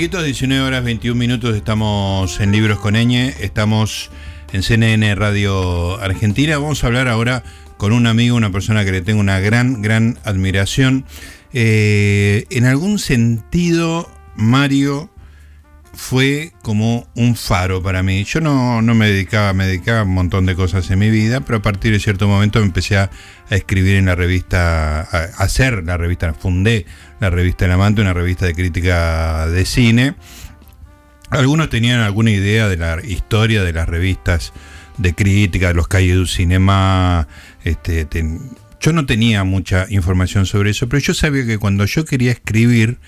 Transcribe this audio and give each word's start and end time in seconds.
Amiguitos, 0.00 0.24
19 0.24 0.66
horas 0.66 0.82
21 0.82 1.14
minutos, 1.14 1.54
estamos 1.54 2.40
en 2.40 2.52
Libros 2.52 2.78
con 2.78 2.96
Eñe, 2.96 3.34
estamos 3.38 4.10
en 4.50 4.62
CNN 4.62 5.14
Radio 5.14 6.00
Argentina. 6.00 6.56
Vamos 6.56 6.82
a 6.82 6.86
hablar 6.86 7.06
ahora 7.06 7.44
con 7.76 7.92
un 7.92 8.06
amigo, 8.06 8.34
una 8.34 8.50
persona 8.50 8.82
que 8.82 8.92
le 8.92 9.02
tengo 9.02 9.20
una 9.20 9.40
gran, 9.40 9.82
gran 9.82 10.18
admiración. 10.24 11.04
Eh, 11.52 12.46
en 12.48 12.64
algún 12.64 12.98
sentido, 12.98 14.10
Mario 14.36 15.10
fue 16.00 16.52
como 16.62 17.06
un 17.14 17.36
faro 17.36 17.82
para 17.82 18.02
mí. 18.02 18.24
Yo 18.24 18.40
no, 18.40 18.80
me 18.80 19.06
dedicaba, 19.10 19.52
me 19.52 19.66
dedicaba 19.66 20.00
a 20.00 20.04
un 20.04 20.14
montón 20.14 20.46
de 20.46 20.56
cosas 20.56 20.90
en 20.90 20.98
mi 20.98 21.10
vida, 21.10 21.42
pero 21.42 21.58
a 21.58 21.62
partir 21.62 21.92
de 21.92 22.00
cierto 22.00 22.26
momento 22.26 22.58
me 22.58 22.64
empecé 22.64 22.96
a, 22.96 23.10
escribir 23.50 23.96
en 23.96 24.06
la 24.06 24.14
revista, 24.14 25.02
a, 25.02 25.24
hacer 25.36 25.84
la 25.84 25.98
revista, 25.98 26.32
fundé 26.32 26.86
la 27.20 27.28
revista 27.28 27.66
El 27.66 27.72
Amante, 27.72 28.00
una 28.00 28.14
revista 28.14 28.46
de 28.46 28.54
crítica 28.54 29.46
de 29.48 29.66
cine. 29.66 30.14
Algunos 31.28 31.68
tenían 31.68 32.00
alguna 32.00 32.30
idea 32.30 32.66
de 32.66 32.78
la 32.78 32.98
historia 33.04 33.62
de 33.62 33.74
las 33.74 33.86
revistas 33.86 34.54
de 34.96 35.14
crítica, 35.14 35.68
de 35.68 35.74
los 35.74 35.86
calles 35.86 36.16
du 36.16 36.26
cinema. 36.26 37.28
Este, 37.62 38.08
yo 38.80 38.92
no 38.94 39.04
tenía 39.04 39.44
mucha 39.44 39.86
información 39.90 40.46
sobre 40.46 40.70
eso, 40.70 40.88
pero 40.88 41.00
yo 41.00 41.12
sabía 41.12 41.44
que 41.44 41.58
cuando 41.58 41.84
yo 41.84 42.06
quería 42.06 42.32
escribir, 42.32 42.98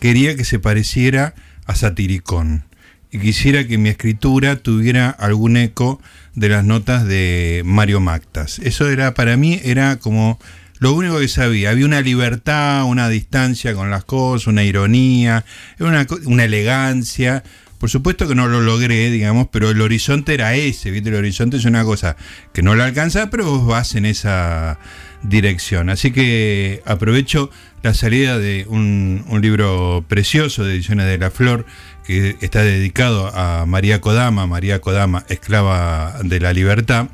quería 0.00 0.36
que 0.36 0.44
se 0.46 0.58
pareciera 0.58 1.34
a 1.70 1.74
Satiricón 1.74 2.64
y 3.12 3.18
quisiera 3.18 3.66
que 3.66 3.78
mi 3.78 3.88
escritura 3.88 4.56
tuviera 4.56 5.10
algún 5.10 5.56
eco 5.56 6.00
de 6.34 6.48
las 6.48 6.64
notas 6.64 7.06
de 7.06 7.62
Mario 7.64 8.00
Mactas. 8.00 8.60
Eso 8.60 8.88
era 8.88 9.14
para 9.14 9.36
mí 9.36 9.60
era 9.64 9.96
como 9.96 10.38
lo 10.78 10.94
único 10.94 11.18
que 11.18 11.28
sabía. 11.28 11.70
Había 11.70 11.86
una 11.86 12.00
libertad, 12.00 12.84
una 12.84 13.08
distancia 13.08 13.74
con 13.74 13.90
las 13.90 14.04
cosas, 14.04 14.46
una 14.46 14.62
ironía, 14.62 15.44
una, 15.80 16.06
una 16.24 16.44
elegancia. 16.44 17.42
Por 17.78 17.90
supuesto 17.90 18.28
que 18.28 18.34
no 18.34 18.46
lo 18.46 18.60
logré, 18.60 19.10
digamos, 19.10 19.48
pero 19.50 19.70
el 19.70 19.80
horizonte 19.80 20.34
era 20.34 20.54
ese, 20.54 20.90
¿viste? 20.90 21.08
El 21.08 21.16
horizonte 21.16 21.56
es 21.56 21.64
una 21.64 21.84
cosa 21.84 22.16
que 22.52 22.62
no 22.62 22.74
la 22.76 22.84
alcanza, 22.84 23.28
pero 23.30 23.44
vos 23.44 23.66
vas 23.66 23.94
en 23.94 24.04
esa 24.04 24.78
dirección. 25.22 25.90
Así 25.90 26.10
que 26.12 26.82
aprovecho 26.86 27.50
la 27.82 27.94
salida 27.94 28.38
de 28.38 28.66
un, 28.68 29.24
libro 29.40 30.04
precioso 30.08 30.64
de 30.64 30.74
Ediciones 30.74 31.06
de 31.06 31.18
la 31.18 31.30
Flor 31.30 31.64
que 32.06 32.36
está 32.40 32.62
dedicado 32.62 33.30
a 33.34 33.64
María 33.66 34.00
Kodama, 34.00 34.46
María 34.46 34.80
Kodama, 34.80 35.24
esclava 35.28 36.14
de 36.22 36.40
la 36.40 36.52
libertad, 36.52 37.08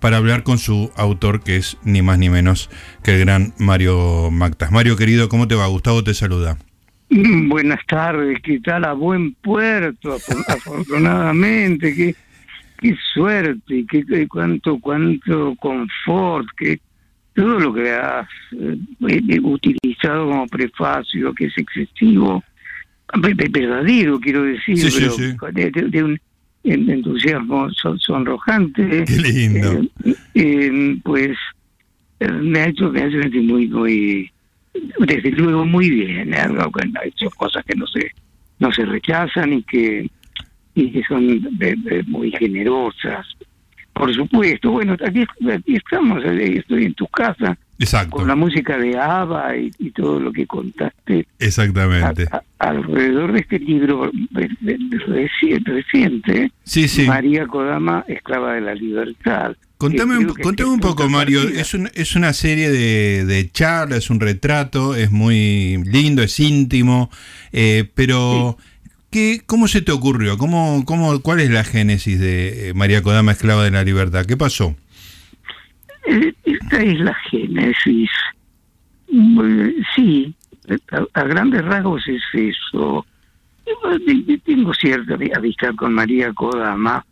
para 0.00 0.18
hablar 0.18 0.42
con 0.42 0.58
su 0.58 0.92
autor 0.96 1.42
que 1.42 1.56
es 1.56 1.78
ni 1.82 2.02
más 2.02 2.18
ni 2.18 2.28
menos 2.28 2.70
que 3.02 3.14
el 3.14 3.20
gran 3.20 3.54
Mario 3.58 4.30
Mactas. 4.30 4.70
Mario 4.70 4.96
querido, 4.96 5.28
¿cómo 5.28 5.48
te 5.48 5.54
va? 5.54 5.66
Gustavo 5.66 6.04
te 6.04 6.14
saluda. 6.14 6.58
Buenas 7.10 7.80
tardes, 7.86 8.38
¿qué 8.42 8.60
tal? 8.60 8.84
A 8.84 8.92
buen 8.92 9.34
puerto, 9.34 10.16
afortunadamente, 10.48 11.94
qué, 11.94 12.14
qué 12.80 12.96
suerte, 13.14 13.84
qué, 13.88 14.28
cuánto, 14.28 14.78
cuánto 14.78 15.54
confort, 15.56 16.46
qué 16.56 16.80
todo 17.34 17.58
lo 17.58 17.74
que 17.74 17.90
has 17.90 18.28
eh, 18.52 19.40
utilizado 19.42 20.28
como 20.28 20.46
prefacio, 20.46 21.34
que 21.34 21.46
es 21.46 21.58
excesivo, 21.58 22.42
verdadero, 23.12 24.20
quiero 24.20 24.44
decir, 24.44 24.78
pero 24.96 25.52
De, 25.52 26.02
un 26.02 26.18
entusiasmo 26.64 27.68
sonrojante. 27.98 29.04
Qué 29.04 29.16
lindo. 29.16 29.82
Eh, 30.04 30.16
eh, 30.34 30.96
pues 31.02 31.36
me 32.20 32.60
ha 32.60 32.68
hecho, 32.68 32.90
me 32.90 33.02
ha 33.02 33.06
hecho 33.06 33.20
sentir 33.20 33.42
muy, 33.42 33.68
muy, 33.68 34.30
desde 35.00 35.30
luego 35.32 35.66
muy 35.66 35.90
bien. 35.90 36.32
Ha 36.34 36.48
hecho 37.04 37.28
cosas 37.30 37.64
que 37.64 37.74
no 37.74 37.86
se, 37.86 38.12
no 38.60 38.72
se 38.72 38.86
rechazan 38.86 39.52
y 39.52 39.62
que, 39.64 40.08
y 40.74 40.90
que 40.90 41.02
son 41.02 41.40
muy 42.06 42.30
generosas 42.30 43.26
por 43.94 44.12
supuesto, 44.12 44.72
bueno, 44.72 44.96
aquí, 45.06 45.24
estamos, 45.66 46.22
estoy 46.24 46.84
en 46.86 46.94
tu 46.94 47.06
casa. 47.06 47.56
Exacto. 47.78 48.16
Con 48.16 48.28
la 48.28 48.36
música 48.36 48.76
de 48.76 48.96
ABBA 48.96 49.56
y, 49.56 49.90
todo 49.90 50.20
lo 50.20 50.32
que 50.32 50.46
contaste. 50.46 51.26
Exactamente. 51.38 52.26
alrededor 52.58 53.32
de 53.32 53.40
este 53.40 53.58
libro 53.58 54.10
reciente, 55.66 56.50
sí, 56.64 56.88
sí. 56.88 57.06
María 57.06 57.46
Kodama, 57.46 58.04
Esclava 58.06 58.54
de 58.54 58.60
la 58.60 58.74
Libertad. 58.74 59.56
Contame, 59.76 60.18
un, 60.18 60.26
contame 60.26 60.70
un 60.70 60.80
poco, 60.80 61.08
Mario. 61.08 61.42
Es, 61.42 61.74
un, 61.74 61.90
es 61.94 62.14
una 62.16 62.32
serie 62.32 62.70
de, 62.70 63.24
de 63.24 63.50
charlas, 63.50 63.98
es 63.98 64.10
un 64.10 64.20
retrato, 64.20 64.94
es 64.94 65.10
muy 65.10 65.82
lindo, 65.84 66.22
es 66.22 66.38
íntimo, 66.40 67.10
eh, 67.52 67.88
pero... 67.94 68.56
¿Cómo 69.46 69.68
se 69.68 69.82
te 69.82 69.92
ocurrió? 69.92 70.38
¿Cómo, 70.38 70.84
cómo, 70.84 71.20
¿Cuál 71.20 71.40
es 71.40 71.50
la 71.50 71.62
génesis 71.62 72.18
de 72.18 72.70
eh, 72.70 72.74
María 72.74 73.02
Kodama, 73.02 73.32
esclava 73.32 73.62
de 73.62 73.70
la 73.70 73.84
libertad? 73.84 74.26
¿Qué 74.26 74.36
pasó? 74.36 74.74
Esta 76.44 76.82
es 76.82 76.98
la 77.00 77.14
génesis. 77.30 78.10
Sí, 79.94 80.34
a, 81.12 81.22
grandes 81.22 81.64
rasgos 81.64 82.02
es 82.08 82.22
eso. 82.32 83.06
Tengo 84.44 84.74
cierta 84.74 85.16
amistad 85.36 85.74
con 85.76 85.94
María 85.94 86.32
Kodama, 86.32 87.06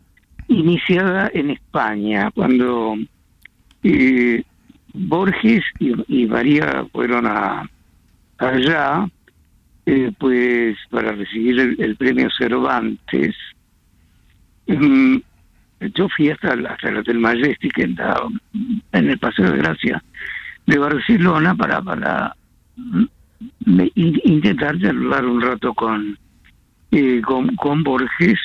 iniciada 0.49 1.31
en 1.33 1.51
España, 1.51 2.31
cuando 2.31 2.97
eh, 3.83 4.43
Borges 4.93 5.63
y, 5.79 6.25
María 6.25 6.85
fueron 6.91 7.25
a 7.25 7.69
allá 8.37 9.07
eh, 9.85 10.11
pues 10.17 10.77
para 10.89 11.11
recibir 11.11 11.59
el, 11.59 11.95
premio 11.95 12.29
Cervantes, 12.37 13.35
mm, 14.67 15.17
yo 15.95 16.07
fui 16.09 16.29
hasta, 16.29 16.53
hasta 16.53 16.89
el 16.89 16.97
Hotel 16.97 17.19
Majestic 17.19 17.77
en, 17.79 17.97
en 18.91 19.09
el 19.09 19.17
Paseo 19.19 19.51
de 19.51 19.57
Gracia 19.57 20.03
de 20.65 20.77
Barcelona 20.77 21.55
para 21.55 21.81
para 21.81 22.35
mm, 22.77 23.03
intentar 23.95 24.75
hablar 24.85 25.25
un 25.25 25.41
rato 25.41 25.73
con, 25.73 26.17
eh, 26.91 27.21
con, 27.21 27.55
con 27.57 27.83
Borges 27.83 28.39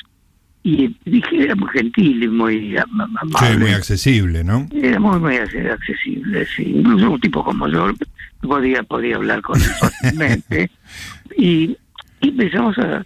y 0.63 0.93
dije 1.05 1.43
era 1.43 1.55
muy 1.55 1.69
gentil 1.69 2.23
y 2.23 2.27
muy 2.27 2.75
amable. 2.77 3.57
muy 3.57 3.71
accesible, 3.71 4.43
¿no? 4.43 4.67
Era 4.73 4.99
muy, 4.99 5.19
muy 5.19 5.37
accesible, 5.37 6.45
sí. 6.45 6.63
Incluso 6.75 7.11
un 7.11 7.19
tipo 7.19 7.43
como 7.43 7.67
yo 7.69 7.91
podía, 8.41 8.83
podía 8.83 9.15
hablar 9.15 9.41
con 9.41 9.59
él 9.61 9.69
fácilmente. 9.79 10.69
y, 11.37 11.77
empezamos 12.21 12.77
a, 12.77 13.03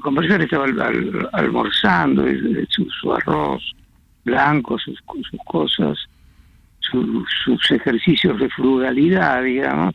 conversar, 0.00 0.40
estaba 0.40 0.66
almorzando, 1.32 2.24
su, 2.68 3.12
arroz 3.12 3.62
blanco, 4.24 4.78
sus, 4.78 4.98
sus 5.30 5.40
cosas, 5.44 5.98
sus 6.80 7.70
ejercicios 7.70 8.38
de 8.38 8.48
frugalidad, 8.50 9.42
digamos. 9.42 9.94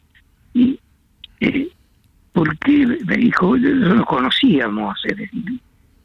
Y, 0.54 0.80
eh, 1.40 1.70
¿por? 2.34 2.50
Me 3.06 3.18
dijo, 3.18 3.58
no 3.58 3.96
lo 3.96 4.06
conocíamos, 4.06 5.00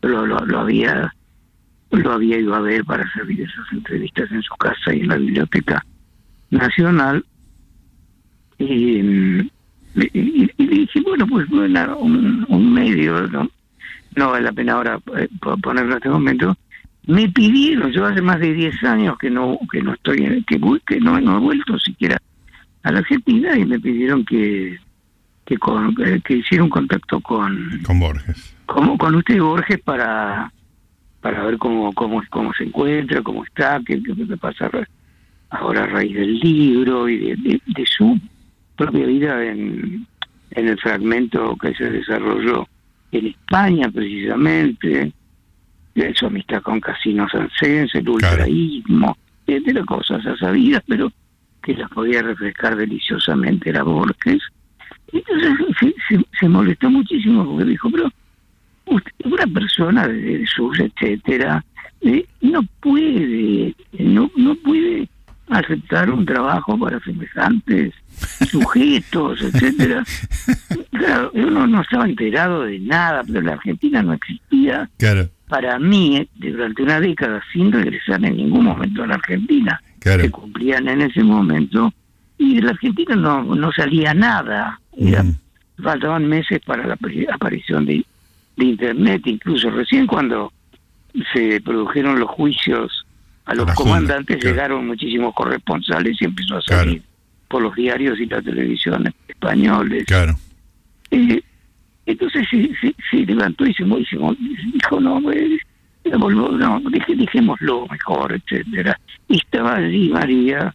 lo, 0.02 0.26
lo, 0.26 0.58
había 0.58 1.12
lo 1.90 2.12
había 2.12 2.38
ido 2.38 2.54
a 2.54 2.60
ver 2.60 2.84
para 2.84 3.04
hacer 3.04 3.30
esas 3.30 3.72
entrevistas 3.72 4.30
en 4.30 4.42
su 4.42 4.54
casa 4.56 4.94
y 4.94 5.00
en 5.00 5.08
la 5.08 5.16
Biblioteca 5.16 5.84
Nacional. 6.50 7.24
Y, 8.58 9.50
y, 9.94 10.50
dije, 10.56 11.00
bueno, 11.02 11.26
pues 11.26 11.48
bueno, 11.48 11.96
un, 11.98 12.74
medio, 12.74 13.26
¿no? 13.28 13.48
no 14.16 14.30
vale 14.30 14.44
la 14.44 14.52
pena 14.52 14.74
ahora 14.74 14.98
eh, 15.16 15.28
ponerlo 15.62 15.92
en 15.92 15.96
este 15.96 16.08
momento. 16.08 16.56
Me 17.06 17.28
pidieron, 17.28 17.92
yo 17.92 18.06
hace 18.06 18.22
más 18.22 18.40
de 18.40 18.52
10 18.54 18.82
años 18.84 19.18
que 19.18 19.30
no 19.30 19.58
que 19.70 19.82
no 19.82 19.92
estoy, 19.92 20.44
que, 20.46 20.58
que 20.86 21.00
no, 21.00 21.20
no 21.20 21.36
he 21.36 21.40
vuelto 21.40 21.78
siquiera 21.78 22.16
a 22.82 22.92
la 22.92 22.98
Argentina 23.00 23.56
y 23.58 23.64
me 23.64 23.78
pidieron 23.78 24.24
que 24.24 24.78
que, 25.44 25.58
con, 25.58 25.94
que 25.94 26.36
hiciera 26.36 26.64
un 26.64 26.70
contacto 26.70 27.20
con 27.20 27.82
con 27.84 28.00
Borges 28.00 28.56
como 28.64 28.96
con 28.96 29.14
usted 29.16 29.38
Borges 29.38 29.80
para 29.80 30.50
para 31.20 31.44
ver 31.44 31.58
cómo 31.58 31.92
cómo 31.92 32.22
cómo 32.30 32.54
se 32.54 32.64
encuentra, 32.64 33.20
cómo 33.22 33.44
está, 33.44 33.80
qué, 33.84 34.02
qué 34.02 34.36
pasa 34.38 34.70
ahora 35.50 35.84
a 35.84 35.86
raíz 35.86 36.14
del 36.14 36.38
libro 36.38 37.08
y 37.08 37.18
de, 37.18 37.60
de, 37.66 37.86
su 37.86 38.18
propia 38.76 39.06
vida 39.06 39.44
en, 39.44 40.06
en 40.50 40.68
el 40.68 40.78
fragmento 40.78 41.56
que 41.56 41.74
se 41.74 41.90
desarrolló 41.90 42.66
en 43.12 43.26
España 43.26 43.90
precisamente, 43.90 45.12
de 45.94 46.14
su 46.14 46.26
amistad 46.26 46.62
con 46.62 46.80
Casino 46.80 47.28
Sansense, 47.28 47.98
el 47.98 48.08
ultraísmo, 48.08 49.16
de, 49.46 49.60
las 49.72 49.86
cosas 49.86 50.22
sabidas, 50.38 50.82
pero 50.88 51.12
que 51.62 51.74
las 51.74 51.88
podía 51.90 52.22
refrescar 52.22 52.76
deliciosamente 52.76 53.70
era 53.70 53.84
Borges. 53.84 54.42
Entonces 55.12 55.94
se, 56.08 56.24
se 56.38 56.48
molestó 56.48 56.90
muchísimo 56.90 57.44
porque 57.44 57.64
dijo, 57.64 57.88
pero 57.90 58.10
una 58.86 59.46
persona 59.46 60.06
de 60.06 60.44
sus 60.46 60.78
etcétera 60.78 61.64
eh, 62.02 62.26
no 62.42 62.62
puede 62.80 63.74
no 63.98 64.30
no 64.36 64.54
puede 64.56 65.08
aceptar 65.48 66.10
un 66.10 66.24
trabajo 66.24 66.78
para 66.78 66.98
semejantes 67.00 67.92
sujetos 68.50 69.40
etcétera 69.42 70.02
claro, 70.90 71.30
uno 71.34 71.66
no 71.66 71.82
estaba 71.82 72.06
enterado 72.06 72.62
de 72.62 72.78
nada, 72.80 73.22
pero 73.26 73.40
la 73.42 73.52
Argentina 73.52 74.02
no 74.02 74.12
existía 74.14 74.88
Claro, 74.98 75.28
para 75.48 75.78
mí 75.78 76.26
durante 76.36 76.82
una 76.82 77.00
década 77.00 77.42
sin 77.52 77.70
regresar 77.72 78.24
en 78.24 78.36
ningún 78.36 78.64
momento 78.64 79.02
a 79.02 79.06
la 79.06 79.14
Argentina. 79.16 79.80
claro. 79.98 80.22
Se 80.22 80.30
cumplían 80.30 80.88
en 80.88 81.02
ese 81.02 81.22
momento 81.22 81.92
y 82.38 82.56
de 82.56 82.62
la 82.62 82.70
Argentina 82.70 83.14
no, 83.14 83.42
no 83.42 83.70
salía 83.72 84.14
nada. 84.14 84.80
Era- 84.96 85.22
Mm. 85.22 85.82
Faltaban 85.82 86.28
meses 86.28 86.60
para 86.64 86.86
la 86.86 86.96
apari- 86.96 87.26
aparición 87.32 87.84
de, 87.84 88.04
de 88.56 88.64
Internet, 88.64 89.22
incluso 89.26 89.70
recién 89.70 90.06
cuando 90.06 90.52
se 91.32 91.60
produjeron 91.60 92.20
los 92.20 92.30
juicios 92.30 93.04
a 93.46 93.54
los 93.54 93.64
A 93.64 93.68
la 93.68 93.74
Junta, 93.74 93.90
comandantes 93.90 94.36
claro. 94.38 94.54
llegaron 94.54 94.86
muchísimos 94.86 95.34
corresponsales 95.34 96.16
y 96.20 96.24
empezó 96.24 96.56
a 96.56 96.60
Claro. 96.62 96.84
salir 96.84 97.02
por 97.48 97.62
los 97.62 97.74
diarios 97.74 98.18
y 98.18 98.26
la 98.26 98.40
televisión 98.42 99.12
españoles. 99.28 100.04
Claro. 100.06 100.34
Eh, 101.10 101.42
entonces 102.06 102.46
se, 102.50 102.68
se, 102.80 102.94
se 103.10 103.16
levantó 103.18 103.66
y 103.66 103.74
se, 103.74 103.84
mo- 103.84 103.98
y 103.98 104.04
se 104.06 104.16
mo- 104.16 104.34
dijo, 104.72 105.00
no, 105.00 105.30
eh, 105.32 105.58
volvo- 106.04 106.50
no 106.56 106.80
dejémoslo 106.90 107.86
mejor, 107.90 108.32
etcétera 108.34 108.98
Y 109.28 109.36
estaba 109.36 109.76
allí 109.76 110.08
María, 110.10 110.74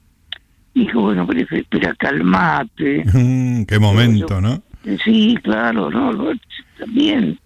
dijo, 0.73 1.01
bueno, 1.01 1.27
pero, 1.27 1.45
espera, 1.51 1.93
calmate. 1.95 3.03
Mm, 3.13 3.63
Qué 3.65 3.77
momento, 3.79 4.39
¿no? 4.41 4.61
Sí, 5.03 5.37
claro, 5.43 5.89
no, 5.91 6.31
también 6.79 7.37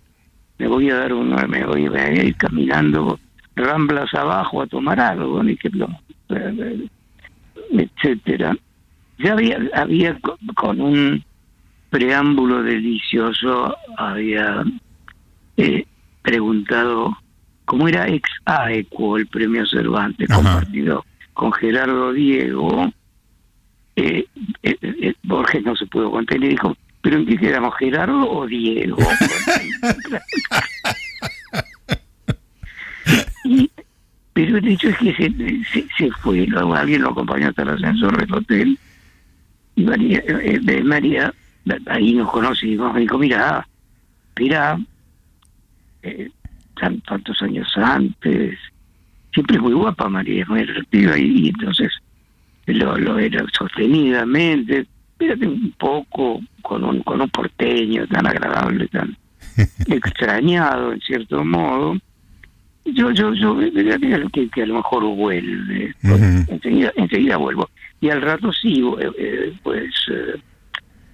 me 0.59 0.67
voy 0.67 0.89
a 0.91 0.95
dar 0.97 1.13
una, 1.13 1.47
me 1.47 1.65
voy 1.65 1.87
a 1.87 2.23
ir 2.23 2.35
caminando 2.35 3.19
ramblas 3.55 4.13
abajo 4.13 4.61
a 4.61 4.67
tomar 4.67 4.99
algo, 4.99 5.43
ni 5.43 5.55
que 5.55 5.69
lo- 5.69 5.89
eh, 6.29 6.87
etcétera. 7.71 8.55
Ya 9.19 9.33
había, 9.33 9.59
había 9.75 10.17
co- 10.19 10.37
con 10.55 10.81
un 10.81 11.23
preámbulo 11.89 12.63
delicioso, 12.63 13.75
había 13.97 14.63
eh, 15.57 15.85
preguntado 16.23 17.15
cómo 17.65 17.87
era 17.87 18.07
ex 18.07 18.27
aequo 18.45 19.17
el 19.17 19.27
premio 19.27 19.65
Cervantes 19.67 20.29
Ajá. 20.31 20.41
compartido 20.41 21.05
con 21.33 21.51
Gerardo 21.53 22.11
Diego. 22.13 22.91
Eh, 23.95 24.25
eh, 24.63 24.77
eh, 24.81 25.13
Borges 25.23 25.63
no 25.63 25.75
se 25.75 25.85
pudo 25.85 26.09
contener 26.09 26.45
y 26.45 26.53
dijo, 26.53 26.75
¿pero 27.01 27.17
en 27.17 27.27
qué 27.27 27.37
quedamos, 27.37 27.75
Gerardo 27.77 28.27
o 28.29 28.47
Diego? 28.47 28.97
Y- 33.45 33.69
pero 34.33 34.57
el 34.57 34.67
hecho 34.67 34.89
es 34.89 34.97
que 34.97 35.13
se, 35.13 35.29
se, 35.71 35.87
se 35.97 36.11
fue, 36.21 36.45
luego 36.47 36.73
alguien 36.75 37.01
lo 37.03 37.09
acompañó 37.11 37.49
hasta 37.49 37.61
el 37.63 37.69
ascensor 37.69 38.17
del 38.17 38.33
hotel. 38.33 38.79
Y 39.75 39.83
María, 39.83 40.19
eh, 40.27 40.59
eh, 40.67 40.83
María 40.83 41.33
ahí 41.87 42.13
nos 42.13 42.29
conocimos, 42.31 42.93
me 42.93 43.01
dijo, 43.01 43.17
mira, 43.17 43.67
mira, 44.39 44.79
eh, 46.01 46.29
tan- 46.79 47.01
tantos 47.01 47.41
años 47.41 47.67
antes, 47.77 48.57
siempre 49.33 49.59
muy 49.59 49.73
guapa 49.73 50.09
María, 50.09 50.45
muy 50.47 50.61
atractiva 50.61 51.17
y, 51.17 51.45
y 51.45 51.49
entonces 51.49 51.91
lo, 52.65 52.97
lo 52.97 53.17
era 53.19 53.45
sostenidamente, 53.57 54.85
espérate 55.11 55.47
un 55.47 55.71
poco 55.77 56.41
con 56.61 56.83
un, 56.83 57.01
con 57.03 57.21
un 57.21 57.29
porteño 57.29 58.05
tan 58.07 58.25
agradable, 58.27 58.87
tan 58.87 59.15
extrañado 59.87 60.93
en 60.93 60.99
cierto 61.01 61.43
modo. 61.43 61.97
Yo, 62.85 63.11
yo, 63.11 63.33
yo, 63.33 63.57
que, 64.33 64.49
que, 64.49 64.63
a 64.63 64.65
lo 64.65 64.75
mejor 64.75 65.03
vuelve, 65.15 65.95
enseguida, 66.47 66.91
enseguida 66.97 67.37
vuelvo. 67.37 67.69
Y 68.01 68.09
al 68.09 68.21
rato 68.21 68.51
sí, 68.51 68.83
eh, 68.99 69.09
eh, 69.17 69.53
pues 69.63 69.89
eh, 70.11 70.35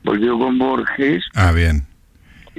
volvió 0.04 0.38
con 0.40 0.58
Borges 0.58 1.24
Ah, 1.36 1.52
bien. 1.52 1.84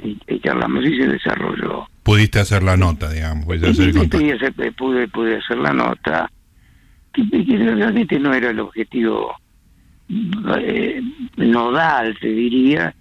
y, 0.01 0.17
y 0.27 0.39
charlamos 0.39 0.85
y 0.85 0.95
se 0.97 1.07
desarrolló. 1.07 1.87
Pudiste 2.03 2.39
hacer 2.39 2.63
la 2.63 2.77
nota, 2.77 3.11
digamos. 3.11 3.45
Pudiste 3.45 3.67
Y- 3.67 3.71
hacer 3.71 3.89
y 3.89 4.07
pude, 4.07 4.33
hacer, 4.33 4.53
pude, 4.75 5.07
pude 5.09 5.37
hacer 5.37 5.57
la 5.57 5.73
nota, 5.73 6.31
que, 7.13 7.27
que 7.29 7.57
realmente 7.57 8.17
no 8.17 8.33
era 8.33 8.51
el 8.51 8.59
objetivo 8.61 9.35
eh, 10.09 11.01
nodal, 11.37 12.17
te 12.19 12.27
diría, 12.27 12.95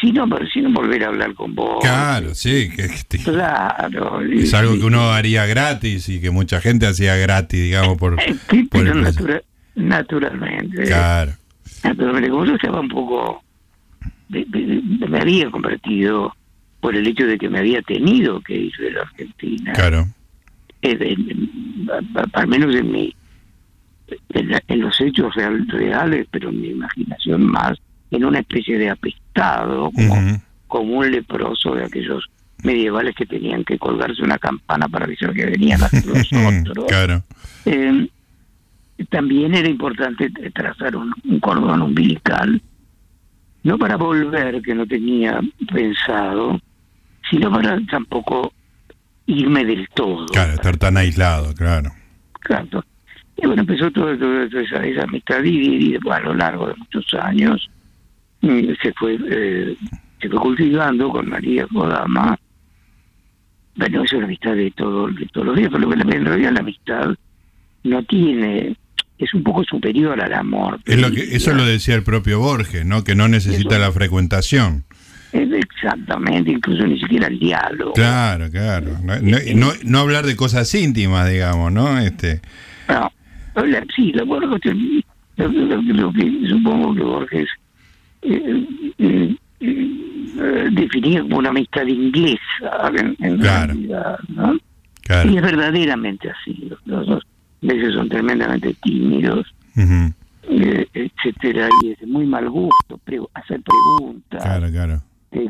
sino, 0.00 0.26
sino 0.52 0.70
volver 0.72 1.04
a 1.04 1.08
hablar 1.08 1.34
con 1.34 1.54
vos. 1.54 1.78
Claro, 1.82 2.34
sí. 2.34 2.70
Que, 2.74 2.88
que- 3.08 3.18
Claro. 3.24 4.20
es 4.22 4.52
algo 4.54 4.74
que 4.78 4.84
uno 4.84 5.10
haría 5.12 5.46
gratis 5.46 6.08
y 6.08 6.20
que 6.20 6.30
mucha 6.30 6.60
gente 6.60 6.86
hacía 6.86 7.16
gratis, 7.16 7.60
digamos, 7.62 7.96
por, 7.98 8.16
pero 8.48 8.62
el 8.62 8.68
precio. 8.68 8.94
natura- 8.94 9.42
naturalmente. 9.74 10.82
Claro. 10.84 11.32
Naturalmente, 11.84 12.30
como 12.30 12.44
yo 12.44 12.54
estaba 12.54 12.80
un 12.80 12.88
poco. 12.88 13.42
de- 14.28 14.44
de- 14.48 14.82
de- 14.82 15.08
me 15.08 15.20
había 15.20 15.50
convertido 15.50 16.34
por 16.80 16.94
el 16.94 17.06
hecho 17.06 17.26
de 17.26 17.38
que 17.38 17.48
me 17.48 17.58
había 17.60 17.80
tenido 17.82 18.40
que 18.42 18.54
ir 18.56 18.72
de 18.78 18.90
la 18.92 19.00
Argentina. 19.02 19.72
Claro. 19.72 20.06
Eh, 20.82 21.16
al 22.34 22.46
menos 22.46 22.74
en 22.74 22.92
mi. 22.92 23.14
En, 24.30 24.50
en 24.68 24.80
los 24.80 24.98
hechos 25.00 25.34
real- 25.34 25.66
reales, 25.68 26.26
pero 26.30 26.48
en 26.50 26.60
mi 26.60 26.68
imaginación 26.68 27.44
más, 27.44 27.76
en 28.10 28.24
una 28.24 28.38
especie 28.40 28.78
de 28.78 28.88
apestado, 28.90 29.27
como, 29.94 30.40
como 30.66 30.98
un 30.98 31.10
leproso 31.10 31.74
de 31.74 31.84
aquellos 31.84 32.28
medievales 32.62 33.14
que 33.14 33.26
tenían 33.26 33.64
que 33.64 33.78
colgarse 33.78 34.22
una 34.22 34.38
campana 34.38 34.88
para 34.88 35.04
avisar 35.04 35.32
que 35.32 35.46
venían 35.46 35.80
los 35.80 35.92
otros. 36.32 36.86
Claro. 36.88 37.22
Eh, 37.64 38.08
también 39.10 39.54
era 39.54 39.68
importante 39.68 40.30
trazar 40.52 40.96
un, 40.96 41.12
un 41.24 41.40
cordón 41.40 41.82
umbilical, 41.82 42.60
no 43.62 43.78
para 43.78 43.96
volver, 43.96 44.60
que 44.62 44.74
no 44.74 44.86
tenía 44.86 45.40
pensado, 45.72 46.60
sino 47.30 47.50
para 47.50 47.78
tampoco 47.86 48.52
irme 49.26 49.64
del 49.64 49.88
todo. 49.94 50.26
Claro, 50.26 50.54
estar 50.54 50.76
tan 50.78 50.96
aislado, 50.96 51.54
claro. 51.54 51.90
Claro. 52.40 52.84
Y 53.36 53.46
bueno, 53.46 53.62
empezó 53.62 53.90
todo, 53.92 54.16
todo 54.18 54.42
esa, 54.42 54.84
esa 54.84 55.04
amistad 55.04 55.44
y, 55.44 55.86
y 55.88 55.92
después 55.92 56.16
a 56.16 56.20
lo 56.20 56.34
largo 56.34 56.66
de 56.66 56.74
muchos 56.74 57.06
años 57.14 57.70
se 58.82 58.92
fue 58.94 59.18
eh, 59.30 59.76
se 60.20 60.28
fue 60.28 60.38
cultivando 60.40 61.10
con 61.10 61.28
María 61.28 61.66
Kodama. 61.66 62.38
Bueno, 63.76 64.02
es 64.02 64.12
una 64.12 64.24
amistad 64.24 64.54
de, 64.56 64.70
todo, 64.72 65.06
de 65.08 65.26
todos 65.32 65.46
los 65.46 65.56
días, 65.56 65.70
pero 65.72 65.92
en 65.92 66.24
realidad 66.24 66.52
la 66.52 66.60
amistad 66.60 67.14
no 67.84 68.02
tiene, 68.04 68.76
es 69.18 69.34
un 69.34 69.44
poco 69.44 69.62
superior 69.62 70.20
al 70.20 70.32
amor. 70.34 70.80
Es 70.84 70.98
lo 71.00 71.12
que, 71.12 71.20
eso 71.36 71.54
lo 71.54 71.64
decía 71.64 71.94
el 71.94 72.02
propio 72.02 72.40
Borges, 72.40 72.84
¿no? 72.84 73.04
Que 73.04 73.14
no 73.14 73.28
necesita 73.28 73.76
Eso. 73.76 73.84
la 73.84 73.92
frecuentación. 73.92 74.84
Es 75.30 75.48
exactamente, 75.52 76.50
incluso 76.50 76.84
ni 76.86 76.98
siquiera 76.98 77.28
el 77.28 77.38
diálogo. 77.38 77.92
Claro, 77.92 78.50
claro. 78.50 78.96
No, 79.04 79.14
no, 79.20 79.72
no- 79.84 79.98
hablar 80.00 80.26
de 80.26 80.34
cosas 80.34 80.74
íntimas, 80.74 81.30
digamos, 81.30 81.70
¿no? 81.70 81.98
Este, 82.00 82.40
No, 82.88 83.12
la- 83.64 83.84
sí, 83.94 84.12
la 84.12 84.24
lo- 85.36 85.82
lo 85.82 86.12
que 86.12 86.32
supongo 86.48 86.94
que 86.96 87.02
Borges 87.02 87.48
eh, 88.22 89.36
definía 90.70 91.22
como 91.22 91.38
una 91.38 91.48
amistad 91.50 91.86
inglesa 91.86 92.90
en, 92.94 93.16
en 93.20 93.38
Claro. 93.38 93.66
realidad, 93.74 94.18
¿no? 94.28 94.56
claro. 95.02 95.30
Y 95.30 95.36
es 95.36 95.42
verdaderamente 95.42 96.30
así. 96.30 96.70
Los 96.86 97.06
dos 97.06 97.22
veces 97.60 97.94
son 97.94 98.08
tremendamente 98.08 98.74
tímidos, 98.82 99.46
eh, 99.76 100.86
etcétera, 100.94 101.68
y 101.82 101.90
es 101.92 101.98
de 102.00 102.06
muy 102.06 102.26
mal 102.26 102.48
gusto 102.48 102.98
pre- 103.04 103.20
hacer 103.34 103.60
preguntas. 103.62 104.42
Claro, 104.42 104.70
claro. 104.70 105.02
eh, 105.32 105.48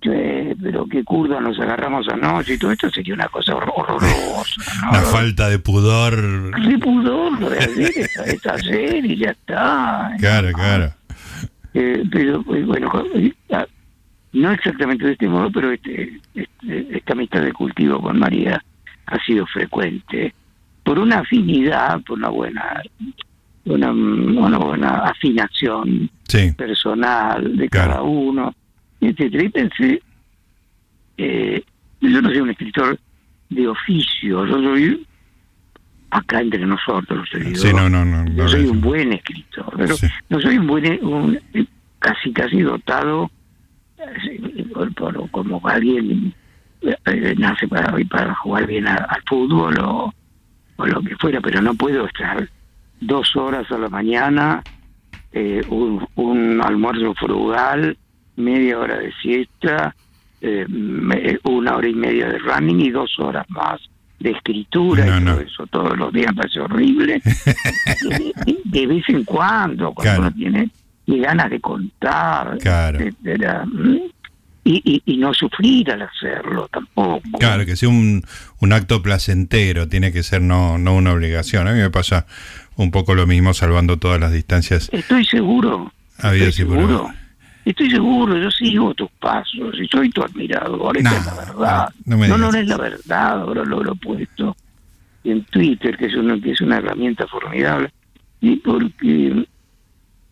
que, 0.00 0.54
pero 0.62 0.86
qué 0.86 1.02
curda 1.02 1.40
nos 1.40 1.58
agarramos 1.58 2.06
anoche 2.08 2.54
y 2.54 2.58
todo 2.58 2.70
esto 2.70 2.88
sería 2.90 3.14
una 3.14 3.26
cosa 3.28 3.54
hor- 3.54 3.72
horrorosa. 3.74 4.62
¿no? 4.84 4.90
Una 4.90 5.00
falta 5.00 5.48
de 5.48 5.58
pudor. 5.58 6.14
Qué 6.62 6.78
pudor 6.78 7.40
lo 7.40 7.50
de 7.50 9.00
y 9.04 9.16
ya 9.16 9.30
está. 9.30 10.12
Claro, 10.20 10.52
claro. 10.52 10.92
Eh, 11.80 12.02
pero 12.10 12.40
eh, 12.56 12.62
bueno, 12.64 12.90
eh, 13.14 13.32
ah, 13.52 13.64
no 14.32 14.50
exactamente 14.50 15.04
de 15.06 15.12
este 15.12 15.28
modo, 15.28 15.48
pero 15.52 15.70
este, 15.70 16.20
este- 16.34 16.96
esta 16.96 17.12
amistad 17.12 17.42
de 17.42 17.52
cultivo 17.52 18.02
con 18.02 18.18
María 18.18 18.60
ha 19.06 19.18
sido 19.24 19.46
frecuente 19.46 20.34
por 20.82 20.98
una 20.98 21.20
afinidad, 21.20 22.00
por 22.02 22.18
una 22.18 22.30
buena, 22.30 22.82
una, 23.64 23.92
una 23.92 24.58
buena 24.58 24.90
afinación 25.04 26.10
Sí, 26.26 26.50
personal 26.56 27.56
de 27.56 27.68
Claro. 27.68 27.90
cada 27.90 28.02
uno, 28.02 28.54
etcétera. 29.00 29.44
Y 29.44 29.48
pensé, 29.50 30.02
eh, 31.16 31.62
yo 32.00 32.20
no 32.20 32.28
soy 32.28 32.38
un 32.40 32.50
escritor 32.50 32.98
de 33.50 33.68
oficio, 33.68 34.44
yo 34.46 34.54
soy 34.62 35.06
acá 36.10 36.40
entre 36.40 36.64
nosotros, 36.66 37.28
te 37.30 37.38
digo, 37.40 37.56
sí, 37.56 37.72
no, 37.72 37.88
no, 37.88 38.04
no. 38.04 38.24
yo 38.32 38.48
soy 38.48 38.66
un 38.66 38.80
buen 38.80 39.12
escritor, 39.12 39.72
pero 39.76 39.94
Sí. 39.96 40.06
no 40.30 40.40
soy 40.40 40.58
un 40.58 40.66
buen, 40.66 41.04
un- 41.04 41.38
casi 41.98 42.32
casi 42.32 42.60
dotado 42.62 43.30
eh, 43.98 44.64
por, 44.96 45.30
como 45.30 45.60
alguien 45.68 46.32
eh, 46.82 47.34
nace 47.36 47.66
para, 47.68 47.94
para 48.08 48.34
jugar 48.36 48.66
bien 48.66 48.86
al 48.86 49.22
fútbol 49.28 49.78
o, 49.80 50.14
o 50.76 50.86
lo 50.86 51.02
que 51.02 51.16
fuera, 51.16 51.40
pero 51.40 51.60
no 51.60 51.74
puedo 51.74 52.06
estar 52.06 52.48
dos 53.00 53.34
horas 53.36 53.70
a 53.72 53.78
la 53.78 53.88
mañana, 53.88 54.62
eh, 55.32 55.62
un, 55.68 56.06
un 56.14 56.60
almuerzo 56.62 57.14
frugal 57.14 57.96
media 58.36 58.78
hora 58.78 58.98
de 58.98 59.12
siesta, 59.20 59.94
eh, 60.40 60.64
una 61.44 61.76
hora 61.76 61.88
y 61.88 61.94
media 61.94 62.28
de 62.28 62.38
running 62.38 62.80
y 62.80 62.90
dos 62.90 63.18
horas 63.18 63.44
más 63.50 63.80
de 64.18 64.30
escritura 64.30 65.06
y 65.06 65.24
todo 65.24 65.40
eso 65.40 65.66
todos 65.68 65.96
los 65.96 66.12
días 66.12 66.32
parece 66.34 66.60
horrible. 66.60 67.22
de, 68.64 68.86
vez 68.86 69.08
en 69.08 69.24
cuando, 69.24 69.92
cuando 69.92 70.22
uno 70.22 70.32
tiene 70.32 70.70
ganas 71.06 71.50
de 71.50 71.60
contar, 71.60 72.58
etcétera. 72.60 73.64
Y, 74.64 75.02
y, 75.06 75.16
no 75.16 75.32
sufrir 75.32 75.90
al 75.90 76.02
hacerlo 76.02 76.68
tampoco. 76.70 77.38
Claro, 77.38 77.64
que 77.64 77.74
sea 77.74 77.88
un, 77.88 78.22
un 78.60 78.72
acto 78.74 79.00
placentero, 79.02 79.88
tiene 79.88 80.12
que 80.12 80.22
ser 80.22 80.42
no, 80.42 80.76
no 80.76 80.94
una 80.94 81.12
obligación. 81.12 81.66
A 81.68 81.72
mí 81.72 81.78
me 81.78 81.88
pasa 81.88 82.26
un 82.76 82.90
poco 82.90 83.14
lo 83.14 83.26
mismo 83.26 83.54
salvando 83.54 83.96
todas 83.98 84.20
las 84.20 84.30
distancias. 84.30 84.90
Estoy 84.92 85.24
seguro. 85.24 85.90
estoy 86.18 86.52
seguro. 86.52 87.10
Estoy 87.68 87.90
seguro, 87.90 88.34
yo 88.38 88.50
sigo 88.50 88.94
tus 88.94 89.10
pasos 89.20 89.78
y 89.78 89.86
soy 89.88 90.08
tu 90.08 90.22
admirador, 90.22 90.96
esa 90.96 91.18
es 91.18 91.26
la 91.26 91.34
verdad. 91.34 91.88
No, 92.06 92.38
no, 92.38 92.48
es 92.48 92.66
la 92.66 92.78
verdad, 92.78 93.42
ahora 93.42 93.62
lo, 93.62 93.92
he 93.92 93.94
puesto 93.96 94.56
en 95.22 95.44
Twitter, 95.44 95.94
que 95.98 96.06
es 96.06 96.14
una, 96.14 96.40
que 96.40 96.52
es 96.52 96.62
una 96.62 96.78
herramienta 96.78 97.26
formidable, 97.26 97.92
y 98.40 98.56
porque 98.56 99.46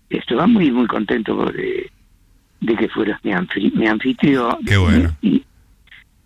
estaba 0.08 0.46
muy 0.46 0.70
muy 0.70 0.86
contento 0.86 1.44
de, 1.52 1.90
de 2.62 2.74
que 2.74 2.88
fueras 2.88 3.22
mi, 3.22 3.32
mi 3.74 3.86
anfitrión. 3.86 4.56
Qué 4.64 4.78
bueno. 4.78 5.14
Y, 5.20 5.44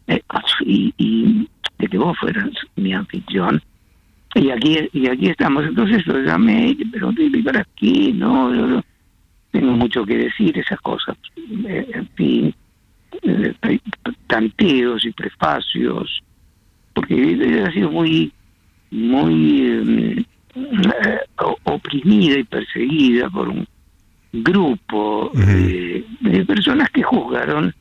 eh, 0.07 0.23
y, 0.65 1.49
de 1.77 1.87
que 1.89 1.99
vos 1.99 2.17
fueras 2.21 2.51
mi 2.77 2.93
anfitrión. 2.93 3.61
Y 4.37 4.51
aquí 4.51 4.79
y 4.93 5.09
aquí 5.09 5.29
estamos. 5.29 5.65
Entonces 5.65 6.07
lo 6.07 6.21
llamé 6.21 6.69
y 6.69 6.75
le 6.77 6.87
pregunté, 6.87 7.29
¿para 7.45 7.67
qué? 7.75 8.13
No, 8.15 8.49
no, 8.51 8.81
tengo 9.51 9.73
mucho 9.73 10.05
que 10.05 10.17
decir, 10.17 10.57
esas 10.59 10.81
cosas. 10.81 11.17
Eh, 11.37 11.87
en 11.93 12.09
fin, 12.15 12.55
eh, 13.23 13.55
tanteos 14.27 15.05
y 15.05 15.13
prefacios, 15.13 16.23
porque 16.95 17.63
ha 17.67 17.73
sido 17.73 17.91
muy, 17.91 18.33
muy 18.91 20.27
oprimida 21.65 22.39
y 22.39 22.45
perseguida 22.45 23.31
por 23.31 23.49
un 23.49 23.67
grupo 24.33 25.33
de, 25.35 26.05
personas 26.47 26.89
que 26.91 27.03
juzgaron 27.03 27.75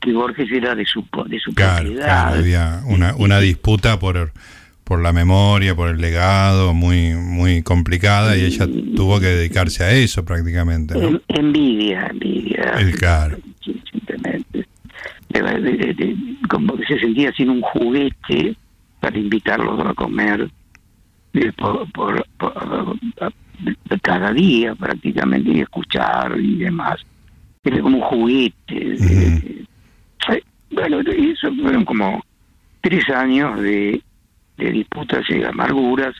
que 0.00 0.12
Borges 0.12 0.50
era 0.52 0.74
de 0.74 0.86
su, 0.86 1.04
de 1.26 1.40
su 1.40 1.52
propiedad. 1.52 2.34
había 2.36 2.82
una, 2.86 3.16
una 3.16 3.40
disputa 3.40 3.98
por, 3.98 4.32
por 4.88 5.02
la 5.02 5.12
memoria, 5.12 5.76
por 5.76 5.90
el 5.90 6.00
legado, 6.00 6.72
muy 6.72 7.12
muy 7.12 7.62
complicada 7.62 8.38
y 8.38 8.46
ella 8.46 8.66
tuvo 8.96 9.20
que 9.20 9.26
dedicarse 9.26 9.84
a 9.84 9.90
eso 9.90 10.24
prácticamente. 10.24 10.94
Envidia, 11.28 12.06
envidia. 12.06 12.72
El 12.78 12.96
claro. 12.96 13.36
Simplemente. 13.60 14.66
como 16.48 16.74
que 16.74 16.86
se 16.86 16.98
sentía 17.00 17.30
sin 17.32 17.50
un 17.50 17.60
juguete 17.60 18.56
para 19.00 19.18
invitarlos 19.18 19.78
a 19.86 19.92
comer 19.92 20.48
por, 21.58 21.86
por, 21.92 22.24
cada 24.00 24.32
día 24.32 24.74
prácticamente 24.74 25.50
y 25.50 25.60
escuchar 25.60 26.34
y 26.40 26.60
demás. 26.60 26.96
Era 27.62 27.82
como 27.82 27.98
un 27.98 28.04
juguete. 28.04 29.66
bueno, 30.70 31.00
eso 31.00 31.54
fueron 31.60 31.84
como 31.84 32.24
tres 32.80 33.06
años 33.10 33.60
de, 33.60 34.00
de 34.58 34.72
disputas 34.72 35.24
y 35.30 35.42
amarguras 35.42 36.14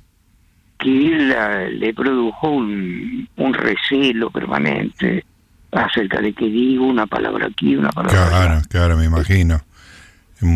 que 0.78 0.88
le 0.88 1.92
produjo 1.92 2.50
un, 2.50 3.28
un 3.36 3.54
recelo 3.54 4.30
permanente 4.30 5.24
acerca 5.72 6.20
de 6.20 6.32
que 6.32 6.46
digo 6.46 6.86
una 6.86 7.06
palabra 7.06 7.46
aquí, 7.46 7.76
una 7.76 7.90
palabra 7.90 8.28
Claro, 8.28 8.62
claro, 8.68 8.96
me 8.96 9.04
imagino. 9.04 9.60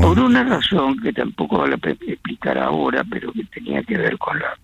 Por 0.00 0.20
una 0.20 0.44
razón 0.44 0.96
que 1.00 1.12
tampoco 1.12 1.58
voy 1.58 1.72
a 1.72 1.90
explicar 1.90 2.56
ahora, 2.56 3.02
pero 3.02 3.32
que 3.32 3.44
tenía 3.44 3.82
que 3.82 3.98
ver 3.98 4.16
con 4.16 4.38
la 4.38 4.56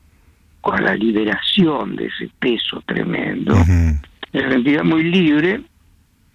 con 0.60 0.84
la 0.84 0.94
liberación 0.94 1.96
de 1.96 2.06
ese 2.06 2.30
peso 2.38 2.82
tremendo, 2.84 3.54
se 4.32 4.50
sentía 4.50 4.82
muy 4.82 5.04
libre 5.04 5.62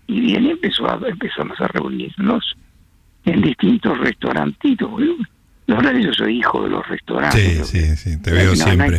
y 0.08 0.22
bien 0.22 0.46
empezó 0.48 0.90
a, 0.90 1.00
empezamos 1.08 1.60
a 1.62 1.68
reunirnos 1.68 2.56
en 3.26 3.42
distintos 3.42 3.98
restaurantitos. 4.00 4.90
La 5.66 5.76
verdad 5.76 5.94
yo 5.96 6.14
soy 6.14 6.40
hijo 6.40 6.64
de 6.64 6.70
los 6.70 6.88
restaurantes. 6.88 7.68
Sí, 7.68 7.82
sí, 7.82 7.96
sí, 7.96 8.22
te 8.22 8.32
veo 8.32 8.56
siempre. 8.56 8.98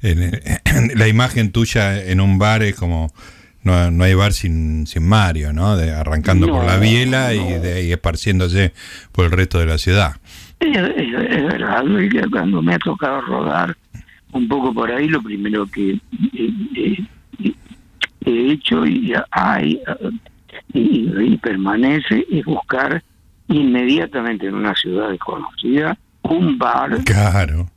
la 0.94 1.08
imagen 1.08 1.52
tuya 1.52 2.02
en 2.02 2.20
un 2.20 2.38
bar 2.38 2.62
es 2.62 2.74
como... 2.74 3.12
No, 3.64 3.90
no 3.90 4.04
hay 4.04 4.14
bar 4.14 4.32
sin, 4.32 4.86
sin 4.86 5.06
Mario, 5.06 5.52
¿no? 5.52 5.76
De, 5.76 5.90
arrancando 5.90 6.46
por 6.48 6.64
la 6.64 6.78
biela 6.78 7.34
y, 7.34 7.58
de, 7.58 7.74
ahí 7.74 7.92
esparciéndose 7.92 8.72
por 9.12 9.26
el 9.26 9.32
resto 9.32 9.58
de 9.58 9.66
la 9.66 9.78
ciudad. 9.78 10.16
Es, 10.60 10.72
verdad, 10.72 11.84
cuando 12.30 12.62
me 12.62 12.74
ha 12.74 12.78
tocado 12.78 13.20
rodar 13.22 13.76
un 14.32 14.48
poco 14.48 14.72
por 14.72 14.90
ahí 14.90 15.08
lo 15.08 15.20
primero 15.22 15.66
que 15.66 15.98
he 18.24 18.52
hecho 18.52 18.86
y 18.86 19.12
hay 19.30 19.80
y, 20.72 21.36
permanece 21.38 22.26
es 22.30 22.44
buscar 22.44 23.02
inmediatamente 23.48 24.46
en 24.46 24.54
una 24.54 24.74
ciudad 24.74 25.10
desconocida 25.10 25.96
un 26.22 26.58
bar 26.58 27.02
claro. 27.04 27.70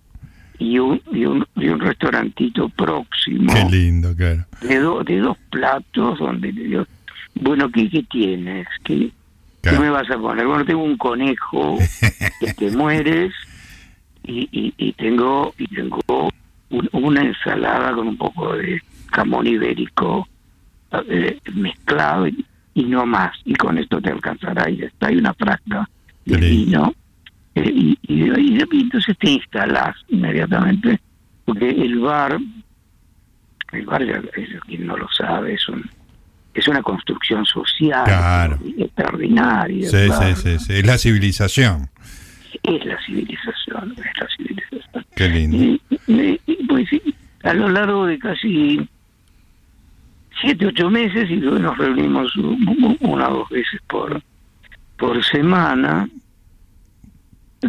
y 0.59 0.77
un, 0.77 1.01
y 1.11 1.25
un, 1.25 1.45
y 1.55 1.69
un 1.69 1.79
restaurantito 1.79 2.67
próximo. 2.69 3.53
Qué 3.53 3.63
lindo 3.69 4.15
claro. 4.15 4.45
De, 4.61 4.79
de 5.05 5.19
dos 5.19 5.37
platos 5.49 6.19
donde 6.19 6.51
digo 6.51 6.85
bueno 7.35 7.71
qué, 7.71 7.89
qué 7.89 8.03
tienes 8.03 8.67
¿Qué, 8.83 9.09
¿Qué 9.61 9.79
me 9.79 9.89
vas 9.89 10.09
a 10.09 10.17
poner? 10.17 10.45
Bueno, 10.45 10.65
tengo 10.65 10.83
un 10.83 10.97
conejo 10.97 11.77
que 12.39 12.53
te 12.53 12.71
mueres 12.75 13.33
y, 14.23 14.49
y, 14.51 14.73
y 14.77 14.93
tengo 14.93 15.53
y 15.57 15.67
tengo 15.67 16.01
una 16.91 17.21
ensalada 17.21 17.93
con 17.93 18.07
un 18.07 18.17
poco 18.17 18.55
de 18.55 18.81
jamón 19.11 19.47
ibérico 19.47 20.27
eh, 21.07 21.39
mezclado 21.53 22.27
y, 22.27 22.45
no 22.75 23.05
más. 23.05 23.35
Y 23.45 23.55
con 23.55 23.77
esto 23.77 24.01
te 24.01 24.11
alcanzará 24.11 24.69
y 24.69 24.81
está. 24.81 25.07
Hay 25.07 25.17
una 25.17 25.33
frasca 25.33 25.89
de 26.25 26.37
vino. 26.37 26.93
Eh, 27.55 27.69
y, 27.69 27.99
y, 28.07 28.61
entonces 28.81 29.17
te 29.17 29.31
instalas 29.31 29.95
inmediatamente, 30.07 31.01
porque 31.43 31.69
el 31.69 31.99
bar, 31.99 32.37
el 33.73 33.85
bar, 33.85 34.05
quien 34.67 34.87
no 34.87 34.95
lo 34.95 35.09
sabe, 35.11 35.55
es 35.55 35.67
un 35.67 35.83
es 36.53 36.67
una 36.67 36.81
construcción 36.81 37.45
social 37.45 38.57
extraordinaria. 38.77 39.89
Sí, 39.89 40.09
sí, 40.09 40.35
sí, 40.35 40.59
sí, 40.59 40.73
es 40.73 40.85
la 40.85 40.97
civilización. 40.97 41.89
Es 42.63 42.85
la 42.85 42.97
civilización, 43.05 43.95
es 43.97 44.19
la 44.19 44.27
civilización. 44.35 45.05
Qué 45.15 45.29
lindo. 45.29 45.81
Y, 46.07 46.67
pues 46.67 46.89
sí, 46.89 47.01
a 47.43 47.53
lo 47.53 47.69
largo 47.69 48.05
de 48.05 48.19
casi 48.19 48.87
siete, 50.41 50.65
ocho 50.65 50.89
meses, 50.89 51.29
y 51.29 51.37
nos 51.37 51.77
reunimos 51.77 52.35
una 52.99 53.29
o 53.29 53.37
dos 53.39 53.49
veces 53.49 53.79
por, 53.87 54.21
por 54.97 55.23
semana, 55.25 56.09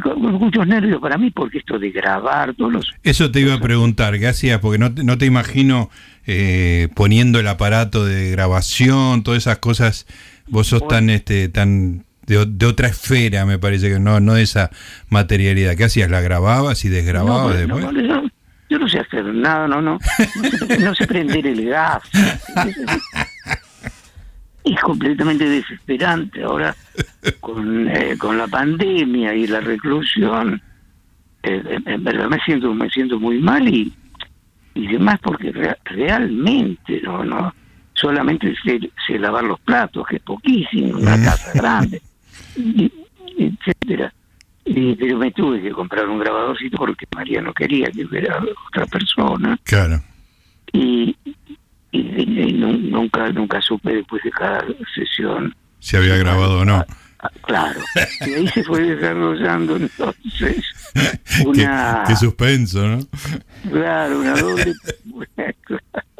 con, 0.02 0.20
muchos 0.20 0.66
nervios 0.66 1.00
para 1.00 1.18
mí, 1.18 1.30
porque 1.30 1.58
esto 1.58 1.78
de 1.78 1.90
grabar 1.90 2.54
todos 2.54 2.72
los... 2.72 2.94
Eso 3.02 3.30
te 3.30 3.40
iba 3.40 3.54
a 3.54 3.60
preguntar, 3.60 4.18
¿qué 4.18 4.28
hacías? 4.28 4.60
Porque 4.60 4.78
no 4.78 4.94
te, 4.94 5.04
no 5.04 5.18
te 5.18 5.26
imagino 5.26 5.90
eh, 6.26 6.88
poniendo 6.94 7.38
el 7.38 7.48
aparato 7.48 8.04
de 8.04 8.30
grabación, 8.30 9.22
todas 9.22 9.42
esas 9.42 9.58
cosas, 9.58 10.06
vos 10.48 10.68
sos 10.68 10.86
tan, 10.88 11.10
este, 11.10 11.48
tan 11.48 12.04
de, 12.26 12.66
otra 12.66 12.88
esfera, 12.88 13.44
me 13.44 13.58
parece 13.58 13.90
que 13.90 13.98
no, 13.98 14.20
no 14.20 14.34
de 14.34 14.42
esa 14.42 14.70
materialidad. 15.08 15.76
¿Qué 15.76 15.84
hacías? 15.84 16.10
¿La 16.10 16.20
grababas 16.20 16.84
y 16.84 16.88
desgrababas 16.88 17.58
después? 17.58 17.86
Yo 18.72 18.78
no 18.78 18.88
sé 18.88 19.00
hacer 19.00 19.24
nada, 19.26 19.68
no, 19.68 19.82
no. 19.82 19.98
No 20.80 20.94
sé, 20.94 21.06
prender 21.06 21.46
el 21.46 21.68
gas. 21.68 22.02
Es 24.64 24.80
completamente 24.80 25.48
desesperante 25.48 26.42
ahora 26.42 26.74
con, 27.40 27.88
eh, 27.88 28.16
con 28.16 28.38
la 28.38 28.46
pandemia 28.46 29.34
y 29.34 29.46
la 29.46 29.60
reclusión. 29.60 30.62
Eh, 31.42 31.80
en 31.84 32.04
verdad 32.04 32.28
me 32.28 32.38
siento 32.44 32.72
me 32.72 32.88
siento 32.88 33.18
muy 33.18 33.40
mal 33.40 33.68
y 33.68 33.92
y 34.74 34.86
demás 34.86 35.18
porque 35.20 35.52
realmente 35.84 37.00
no 37.02 37.24
no 37.24 37.52
solamente 37.92 38.54
sé, 38.64 39.18
lavar 39.18 39.42
los 39.42 39.58
platos 39.60 40.06
que 40.06 40.16
es 40.16 40.22
poquísimo 40.22 40.98
una 40.98 41.20
casa 41.20 41.50
grande 41.54 42.00
etcétera. 43.36 44.12
Pero 44.64 45.18
me 45.18 45.30
tuve 45.32 45.60
que 45.60 45.70
comprar 45.70 46.08
un 46.08 46.18
grabadorcito 46.18 46.76
porque 46.76 47.06
María 47.14 47.40
no 47.40 47.52
quería 47.52 47.90
que 47.90 48.04
hubiera 48.04 48.40
otra 48.68 48.86
persona. 48.86 49.58
Claro. 49.64 50.00
Y, 50.72 51.16
nunca 51.92 53.30
nunca 53.30 53.60
supe 53.60 53.94
después 53.96 54.22
de 54.22 54.30
cada 54.30 54.64
sesión 54.94 55.54
si 55.82 55.96
había 55.96 56.16
grabado 56.16 56.60
o 56.60 56.64
no. 56.64 56.76
Ah, 56.76 56.86
ah, 57.18 57.30
claro. 57.42 57.80
Y 58.20 58.34
ahí 58.34 58.48
se 58.48 58.62
fue 58.62 58.82
desarrollando 58.82 59.76
entonces 59.76 60.64
una... 61.44 62.04
qué, 62.06 62.14
suspenso, 62.14 62.86
¿no? 62.86 63.00
Claro, 63.68 64.20
una 64.20 64.34
doble... 64.34 64.72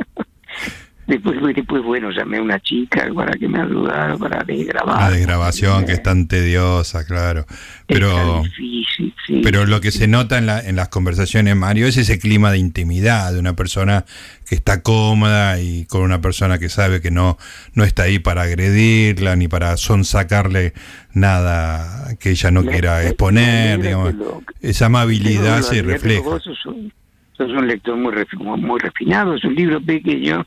Después, 1.12 1.36
después, 1.54 1.82
bueno, 1.82 2.10
llamé 2.10 2.38
a 2.38 2.42
una 2.42 2.58
chica 2.60 3.06
para 3.14 3.32
que 3.32 3.46
me 3.46 3.60
ayudara 3.60 4.16
para 4.16 4.42
desgrabar. 4.44 4.98
La 4.98 5.10
desgrabación, 5.10 5.84
que 5.84 5.92
es 5.92 6.02
tan 6.02 6.26
tediosa, 6.26 7.04
claro. 7.04 7.44
Pero, 7.86 8.42
difícil, 8.42 9.14
sí. 9.26 9.42
pero 9.44 9.66
lo 9.66 9.82
que 9.82 9.90
se 9.90 10.08
nota 10.08 10.38
en, 10.38 10.46
la, 10.46 10.60
en 10.60 10.74
las 10.74 10.88
conversaciones, 10.88 11.54
Mario, 11.54 11.86
es 11.86 11.98
ese 11.98 12.18
clima 12.18 12.50
de 12.50 12.56
intimidad 12.56 13.30
de 13.30 13.38
una 13.38 13.54
persona 13.54 14.06
que 14.48 14.54
está 14.54 14.80
cómoda 14.80 15.60
y 15.60 15.84
con 15.84 16.00
una 16.00 16.22
persona 16.22 16.58
que 16.58 16.70
sabe 16.70 17.02
que 17.02 17.10
no, 17.10 17.36
no 17.74 17.84
está 17.84 18.04
ahí 18.04 18.18
para 18.18 18.42
agredirla 18.44 19.36
ni 19.36 19.48
para 19.48 19.76
sonsacarle 19.76 20.72
nada 21.12 22.16
que 22.20 22.30
ella 22.30 22.50
no 22.50 22.64
quiera 22.64 23.06
exponer. 23.06 23.82
digamos. 23.82 24.14
Esa 24.62 24.86
amabilidad 24.86 25.60
se 25.60 25.82
refleja. 25.82 26.22
Vos 26.22 26.42
sos 26.42 26.64
un, 26.64 26.90
sos 27.36 27.50
un 27.50 27.68
lector 27.68 27.98
muy, 27.98 28.14
muy 28.62 28.80
refinado, 28.80 29.34
es 29.34 29.44
un 29.44 29.54
libro 29.54 29.78
pequeño 29.78 30.46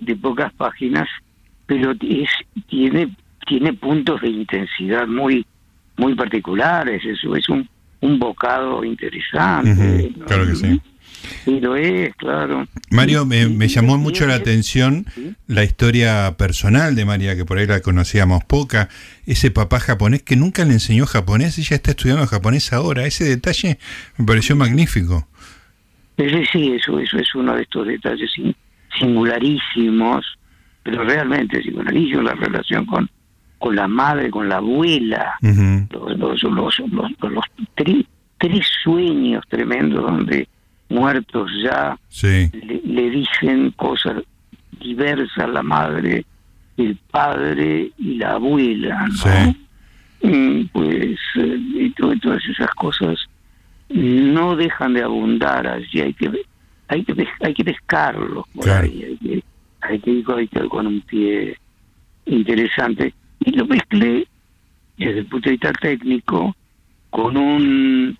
de 0.00 0.16
pocas 0.16 0.52
páginas, 0.54 1.08
pero 1.66 1.92
es, 1.92 2.30
tiene 2.68 3.14
tiene 3.46 3.72
puntos 3.74 4.20
de 4.22 4.28
intensidad 4.28 5.06
muy 5.06 5.46
muy 5.96 6.14
particulares, 6.14 7.04
eso 7.04 7.36
es 7.36 7.48
un, 7.48 7.68
un 8.00 8.18
bocado 8.18 8.82
interesante. 8.84 10.12
Claro 10.26 10.46
que 10.46 10.56
sí. 10.56 10.80
Sí, 11.44 11.60
lo 11.60 11.76
es, 11.76 12.14
claro. 12.16 12.66
Mario, 12.90 13.24
me, 13.24 13.48
me 13.48 13.68
llamó 13.68 13.96
mucho 13.96 14.26
la 14.26 14.34
atención 14.34 15.06
la 15.46 15.64
historia 15.64 16.34
personal 16.36 16.94
de 16.94 17.04
María, 17.04 17.36
que 17.36 17.44
por 17.44 17.58
ahí 17.58 17.66
la 17.66 17.80
conocíamos 17.80 18.44
poca. 18.44 18.88
Ese 19.24 19.50
papá 19.50 19.80
japonés 19.80 20.22
que 20.22 20.36
nunca 20.36 20.64
le 20.64 20.72
enseñó 20.72 21.06
japonés, 21.06 21.58
ella 21.58 21.76
está 21.76 21.92
estudiando 21.92 22.26
japonés 22.26 22.72
ahora. 22.72 23.06
Ese 23.06 23.24
detalle 23.24 23.78
me 24.18 24.26
pareció 24.26 24.56
magnífico. 24.56 25.26
Sí, 26.18 26.26
sí, 26.52 26.72
eso, 26.72 26.98
eso 26.98 27.18
es 27.18 27.34
uno 27.34 27.56
de 27.56 27.62
estos 27.62 27.86
detalles 27.86 28.30
singularísimos, 28.98 30.38
pero 30.82 31.04
realmente 31.04 31.62
singularísimo 31.62 32.22
la 32.22 32.34
relación 32.34 32.86
con, 32.86 33.08
con 33.58 33.76
la 33.76 33.88
madre, 33.88 34.30
con 34.30 34.48
la 34.48 34.56
abuela, 34.56 35.36
los, 35.40 36.42
los, 36.42 36.42
los, 36.42 36.82
los, 37.20 37.44
tres, 37.74 38.04
tres 38.38 38.66
sueños 38.82 39.44
tremendos 39.48 40.02
donde 40.02 40.48
muertos 40.88 41.50
ya 41.62 41.98
le, 42.22 43.10
dicen 43.10 43.70
cosas 43.72 44.22
diversas 44.80 45.48
la 45.48 45.62
madre, 45.62 46.24
el 46.76 46.96
padre 47.10 47.90
y 47.98 48.16
la 48.16 48.32
abuela, 48.32 49.06
¿no? 49.06 49.54
Pues 50.72 51.18
eh, 51.36 51.58
y 51.74 51.90
todas 51.90 52.42
esas 52.48 52.70
cosas 52.76 53.18
no 53.88 54.56
dejan 54.56 54.94
de 54.94 55.02
abundar 55.02 55.66
allí, 55.66 56.00
hay 56.00 56.14
que 56.14 56.30
hay 56.88 57.04
que 57.04 57.26
hay 57.40 57.54
que 57.54 57.64
pescarlos 57.64 58.44
por 58.54 58.68
ahí, 58.68 59.04
hay 59.04 59.16
que, 59.16 59.44
hay 59.80 59.98
que 60.00 60.10
ir 60.10 60.24
con 60.68 60.86
un 60.86 61.00
pie 61.02 61.56
interesante. 62.26 63.14
Y 63.40 63.52
lo 63.52 63.66
mezclé 63.66 64.26
desde 64.96 65.20
el 65.20 65.26
punto 65.26 65.48
de 65.48 65.52
vista 65.52 65.72
técnico 65.72 66.54
con 67.10 67.36
un 67.36 68.16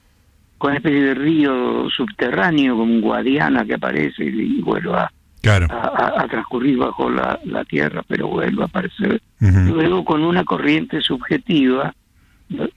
con 0.58 0.70
una 0.70 0.78
especie 0.78 1.02
de 1.02 1.14
río 1.14 1.90
subterráneo, 1.90 2.76
como 2.76 2.94
un 2.94 3.00
Guadiana 3.00 3.64
que 3.64 3.74
aparece 3.74 4.24
y, 4.24 4.62
vuelve 4.62 4.94
a, 4.94 5.10
a, 5.42 6.26
transcurrir 6.28 6.78
bajo 6.78 7.10
la, 7.10 7.38
la, 7.44 7.64
tierra, 7.64 8.02
pero 8.06 8.28
vuelve 8.28 8.62
a 8.62 8.66
aparecer. 8.66 9.20
Luego 9.40 10.04
con 10.04 10.22
una 10.22 10.42
corriente 10.44 11.02
subjetiva 11.02 11.92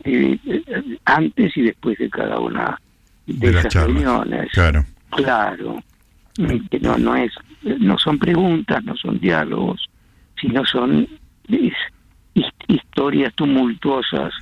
eh, 0.04 0.38
eh, 0.46 0.98
antes 1.06 1.56
y 1.56 1.62
después 1.62 1.98
de 1.98 2.10
cada 2.10 2.40
una 2.40 2.80
de, 3.26 3.50
esas 3.50 3.74
reuniones. 3.74 4.52
Claro. 4.52 4.86
Claro. 5.12 5.84
Que 6.70 6.80
no, 6.80 6.98
no, 6.98 7.16
es, 7.16 7.32
no 7.64 7.98
son 7.98 8.20
preguntas, 8.20 8.84
no 8.84 8.96
son 8.96 9.20
diálogos, 9.20 9.90
sino 10.40 10.64
son 10.66 11.08
historias 12.68 13.34
tumultuosas 13.34 14.34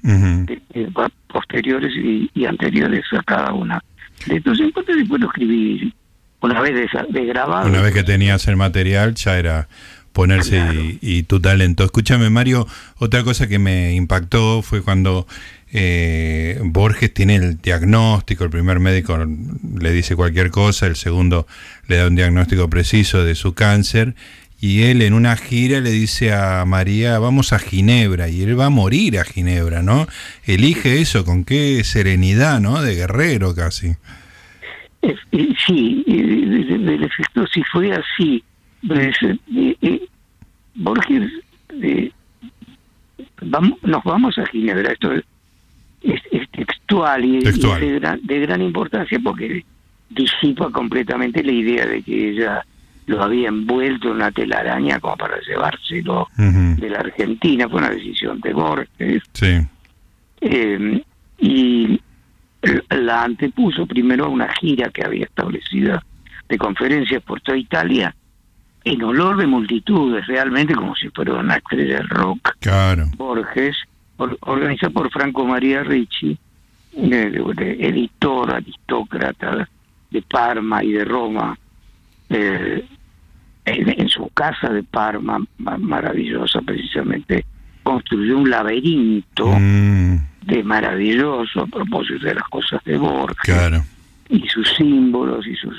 posteriores 1.27 1.93
y, 1.95 2.45
anteriores 2.45 3.03
a 3.17 3.23
cada 3.23 3.53
una. 3.53 3.81
Entonces, 4.27 4.65
entonces 4.65 4.97
después 4.97 5.21
lo 5.21 5.27
escribí 5.27 5.93
una 6.41 6.61
vez 6.61 6.89
de, 7.09 7.25
grabado. 7.25 7.67
Una 7.67 7.81
vez 7.81 7.93
que 7.93 8.03
tenías 8.03 8.47
el 8.47 8.55
material, 8.55 9.15
ya 9.15 9.37
era 9.37 9.67
ponerse 10.13 10.97
y, 11.01 11.23
tu 11.23 11.41
talento. 11.41 11.83
Escúchame, 11.83 12.29
Mario, 12.29 12.67
otra 12.97 13.23
cosa 13.23 13.47
que 13.47 13.59
me 13.59 13.93
impactó 13.95 14.61
fue 14.61 14.81
cuando 14.81 15.27
eh, 15.71 16.59
Borges 16.63 17.13
tiene 17.13 17.35
el 17.35 17.61
diagnóstico, 17.61 18.43
el 18.43 18.49
primer 18.49 18.79
médico 18.79 19.17
le 19.17 19.91
dice 19.91 20.15
cualquier 20.15 20.51
cosa, 20.51 20.87
el 20.87 20.95
segundo 20.95 21.47
le 21.87 21.97
da 21.97 22.07
un 22.07 22.15
diagnóstico 22.15 22.69
preciso 22.69 23.23
de 23.23 23.35
su 23.35 23.53
cáncer 23.53 24.15
y 24.61 24.83
él 24.83 25.01
en 25.01 25.13
una 25.13 25.35
gira 25.35 25.81
le 25.81 25.91
dice 25.91 26.33
a 26.33 26.63
María, 26.65 27.19
vamos 27.19 27.53
a 27.53 27.59
Ginebra, 27.59 28.29
y 28.29 28.41
él 28.41 28.59
va 28.59 28.67
a 28.67 28.69
morir 28.69 29.19
a 29.19 29.25
Ginebra, 29.25 29.83
¿no? 29.83 30.07
Elige 30.45 31.01
eso, 31.01 31.25
con 31.25 31.43
qué 31.43 31.83
serenidad, 31.83 32.59
¿no? 32.61 32.81
De 32.81 32.95
guerrero 32.95 33.53
casi. 33.53 33.95
Sí, 35.67 36.03
del 36.07 37.03
efecto, 37.03 37.45
si 37.47 37.61
fue 37.63 37.91
así, 37.91 38.43
pues, 38.87 39.15
Borges, 40.73 41.31
vamos, 43.41 43.77
nos 43.83 44.03
vamos 44.03 44.37
a 44.37 44.45
Ginebra, 44.47 44.93
esto 44.93 45.11
es, 46.13 46.49
textual 46.51 47.25
y, 47.25 47.39
de, 47.39 47.99
gran, 47.99 48.19
de 48.23 48.39
gran 48.39 48.61
importancia 48.61 49.19
porque 49.23 49.65
disipa 50.09 50.71
completamente 50.71 51.43
la 51.43 51.51
idea 51.51 51.85
de 51.85 52.01
que 52.01 52.29
ella 52.29 52.65
lo 53.07 53.21
había 53.21 53.49
envuelto 53.49 54.09
en 54.09 54.15
una 54.15 54.31
telaraña 54.31 54.99
como 54.99 55.15
para 55.17 55.39
llevárselo 55.41 56.27
de 56.37 56.89
la 56.89 56.99
Argentina, 56.99 57.69
fue 57.69 57.79
una 57.79 57.89
decisión 57.89 58.39
de 58.41 58.53
Borges. 58.53 59.23
Sí. 59.33 59.59
Eh, 60.41 61.03
y 61.37 61.99
la 62.89 63.23
antepuso 63.23 63.85
primero 63.85 64.25
a 64.25 64.29
una 64.29 64.51
gira 64.53 64.89
que 64.89 65.03
había 65.03 65.25
establecida 65.25 66.03
de 66.47 66.57
conferencias 66.57 67.21
por 67.23 67.41
toda 67.41 67.57
Italia 67.57 68.15
en 68.83 69.01
olor 69.03 69.37
de 69.37 69.47
multitudes, 69.47 70.27
realmente 70.27 70.75
como 70.75 70.95
si 70.95 71.09
fuera 71.09 71.33
una 71.33 71.55
estrella 71.55 71.97
de 71.97 72.03
rock. 72.03 72.55
Claro. 72.59 73.07
Borges, 73.17 73.75
organizada 74.17 74.91
por 74.93 75.11
Franco 75.11 75.45
María 75.45 75.83
Ricci, 75.83 76.37
editor, 76.93 78.53
aristócrata 78.53 79.69
de 80.09 80.21
Parma 80.21 80.83
y 80.83 80.93
de 80.93 81.05
Roma, 81.05 81.57
eh, 82.29 82.85
en, 83.65 84.09
su 84.09 84.29
casa 84.29 84.69
de 84.69 84.83
Parma, 84.83 85.43
maravillosa 85.57 86.61
precisamente, 86.61 87.45
construyó 87.83 88.37
un 88.37 88.49
laberinto 88.49 89.47
mm. 89.47 90.15
de 90.43 90.63
maravilloso 90.63 91.61
a 91.61 91.67
propósito 91.67 92.25
de 92.25 92.35
las 92.35 92.47
cosas 92.49 92.83
de 92.83 92.97
Borges 92.97 93.81
y 94.29 94.47
sus 94.47 94.69
símbolos 94.75 95.45
y 95.47 95.55
sus 95.55 95.75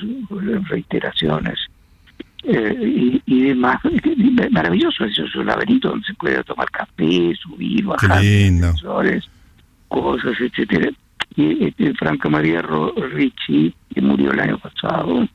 reiteraciones 0.68 1.59
eh, 2.48 3.20
y, 3.26 3.42
demás. 3.42 3.80
Maravilloso 4.50 5.04
es 5.04 5.35
un 5.35 5.46
laberinto 5.46 5.88
donde 5.88 6.06
se 6.06 6.14
puede 6.14 6.42
tomar 6.44 6.70
café, 6.70 7.35
subir, 7.35 7.85
bajar, 7.85 8.22
cosas, 9.88 10.40
etcétera. 10.40 10.90
Y 11.35 11.66
este, 11.66 11.92
Franca 11.94 12.28
María 12.28 12.62
Ricci, 12.62 13.74
que 13.92 14.00
murió 14.00 14.32
el 14.32 14.40
año 14.40 14.59
pasado, 14.59 15.28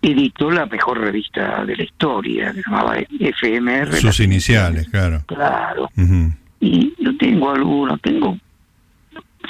editó 0.00 0.50
la 0.50 0.66
mejor 0.66 1.00
revista 1.00 1.64
de 1.64 1.76
la 1.76 1.82
historia, 1.82 2.52
que 2.52 2.62
se 2.62 2.70
llamaba 2.70 2.96
FMR. 2.98 3.96
Sus 3.96 4.20
iniciales, 4.20 4.88
claro. 4.88 5.22
Claro. 5.26 5.90
Y 6.60 6.94
yo 6.98 7.16
tengo 7.18 7.50
algunos, 7.50 8.00
tengo, 8.00 8.38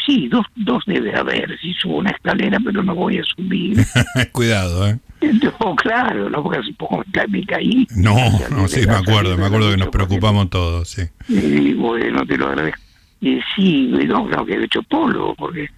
sí, 0.04 0.28
dos, 0.28 0.46
dos 0.56 0.82
debe 0.86 1.14
haber, 1.14 1.58
si 1.60 1.72
subo 1.74 1.98
una 1.98 2.10
escalera, 2.10 2.58
pero 2.64 2.82
no 2.82 2.94
voy 2.94 3.18
a 3.18 3.24
subir. 3.24 3.78
Cuidado, 4.32 4.88
¿eh? 4.88 4.98
No, 5.42 5.74
claro, 5.76 6.28
no, 6.28 6.42
porque 6.42 6.58
hace 6.58 6.72
poco 6.74 7.02
me 7.28 7.44
caí. 7.46 7.86
No, 7.96 8.14
no, 8.50 8.68
sí, 8.68 8.86
me 8.86 8.94
acuerdo, 8.94 9.36
me 9.36 9.46
acuerdo 9.46 9.70
que 9.70 9.76
nos 9.76 9.88
preocupamos 9.88 10.50
todos, 10.50 10.88
sí. 10.88 11.02
Y 11.28 11.72
bueno, 11.74 12.26
te 12.26 12.36
lo 12.36 12.48
agradezco. 12.48 12.80
Y 13.20 13.40
sí, 13.56 13.88
no, 14.06 14.26
claro 14.26 14.44
que 14.44 14.54
he 14.54 14.64
hecho 14.64 14.82
polo, 14.82 15.34
porque 15.38 15.68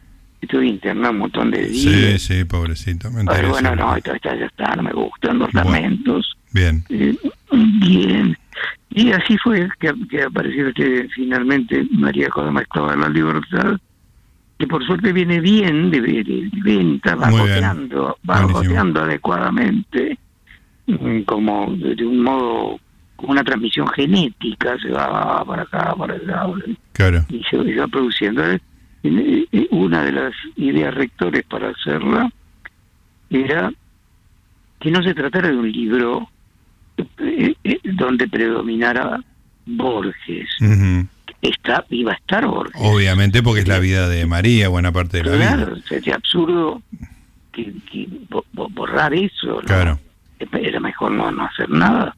estuve 0.40 0.66
internado 0.66 1.12
un 1.12 1.18
montón 1.18 1.50
de 1.50 1.68
días. 1.68 2.22
Sí, 2.22 2.34
sí, 2.38 2.44
pobrecito. 2.44 3.08
Pero 3.12 3.50
bueno, 3.50 3.76
no, 3.76 3.96
esto, 3.96 4.12
ya 4.22 4.32
está, 4.32 4.74
no 4.74 4.82
me 4.82 4.92
gustan 4.92 5.38
los 5.38 5.52
lamentos. 5.54 6.36
Bien. 6.52 6.84
Eh, 6.88 7.16
bien. 7.52 8.36
Y 8.90 9.12
así 9.12 9.36
fue 9.38 9.68
que, 9.78 9.92
que 10.08 10.22
apareció 10.22 10.68
este, 10.68 11.08
finalmente 11.14 11.86
María 11.90 12.28
Codama 12.28 12.62
estaba 12.62 12.94
en 12.94 13.00
la 13.00 13.08
libertad, 13.10 13.78
que 14.58 14.66
por 14.66 14.84
suerte 14.84 15.12
viene 15.12 15.40
bien 15.40 15.90
de, 15.90 16.50
venta, 16.64 17.14
va 17.14 17.30
goteando, 17.30 18.16
va 18.28 18.42
goteando 18.42 19.02
adecuadamente, 19.02 20.18
mm, 20.86 21.20
como 21.22 21.74
de, 21.76 22.06
un 22.06 22.22
modo, 22.22 22.80
como 23.16 23.32
una 23.32 23.44
transmisión 23.44 23.86
genética, 23.88 24.78
se 24.78 24.90
va 24.90 25.44
para 25.44 25.62
acá, 25.62 25.94
para 25.94 26.14
allá, 26.14 26.46
claro. 26.92 27.24
y 27.28 27.42
se 27.44 27.56
va 27.74 27.86
produciendo. 27.86 28.42
Una 29.70 30.02
de 30.02 30.12
las 30.12 30.32
ideas 30.56 30.92
rectores 30.92 31.44
para 31.44 31.68
hacerla 31.68 32.28
era 33.30 33.70
que 34.80 34.90
no 34.90 35.02
se 35.02 35.14
tratara 35.14 35.48
de 35.48 35.56
un 35.56 35.70
libro 35.70 36.28
eh, 37.18 37.54
eh, 37.62 37.78
donde 37.84 38.26
predominara 38.26 39.22
Borges. 39.66 40.48
Está, 41.42 41.84
iba 41.90 42.12
a 42.12 42.16
estar 42.16 42.46
Borges. 42.46 42.80
Obviamente 42.82 43.42
porque 43.42 43.60
es 43.60 43.68
la 43.68 43.78
vida 43.78 44.08
de 44.08 44.26
María, 44.26 44.68
buena 44.68 44.92
parte 44.92 45.18
de 45.18 45.24
la 45.24 45.32
vida. 45.32 45.56
Claro, 45.56 45.76
sería 45.88 46.14
absurdo 46.14 46.82
que, 47.52 47.72
que 47.90 48.08
borrar 48.52 49.14
eso. 49.14 49.60
Claro. 49.64 50.00
Era 50.38 50.80
mejor 50.80 51.12
no, 51.12 51.30
no 51.30 51.44
hacer 51.44 51.70
nada. 51.70 52.16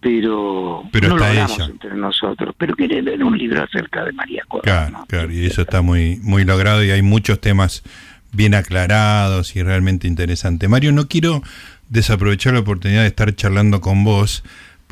Pero, 0.00 0.84
pero 0.90 1.08
no 1.08 1.16
está 1.16 1.32
lo 1.32 1.44
ella. 1.44 1.64
entre 1.66 1.94
nosotros. 1.94 2.54
Pero 2.58 2.74
quería 2.74 3.00
leer 3.02 3.22
un 3.22 3.36
libro 3.38 3.62
acerca 3.62 4.04
de 4.04 4.12
María 4.12 4.42
Cora. 4.48 4.62
Claro, 4.62 5.04
claro, 5.08 5.32
y 5.32 5.46
eso 5.46 5.62
está 5.62 5.80
muy, 5.80 6.16
muy 6.22 6.44
logrado 6.44 6.82
y 6.82 6.90
hay 6.90 7.02
muchos 7.02 7.40
temas 7.40 7.82
bien 8.32 8.54
aclarados 8.54 9.54
y 9.54 9.62
realmente 9.62 10.08
interesantes. 10.08 10.68
Mario, 10.68 10.92
no 10.92 11.06
quiero 11.06 11.42
desaprovechar 11.88 12.54
la 12.54 12.60
oportunidad 12.60 13.02
de 13.02 13.08
estar 13.08 13.34
charlando 13.34 13.80
con 13.80 14.02
vos 14.02 14.42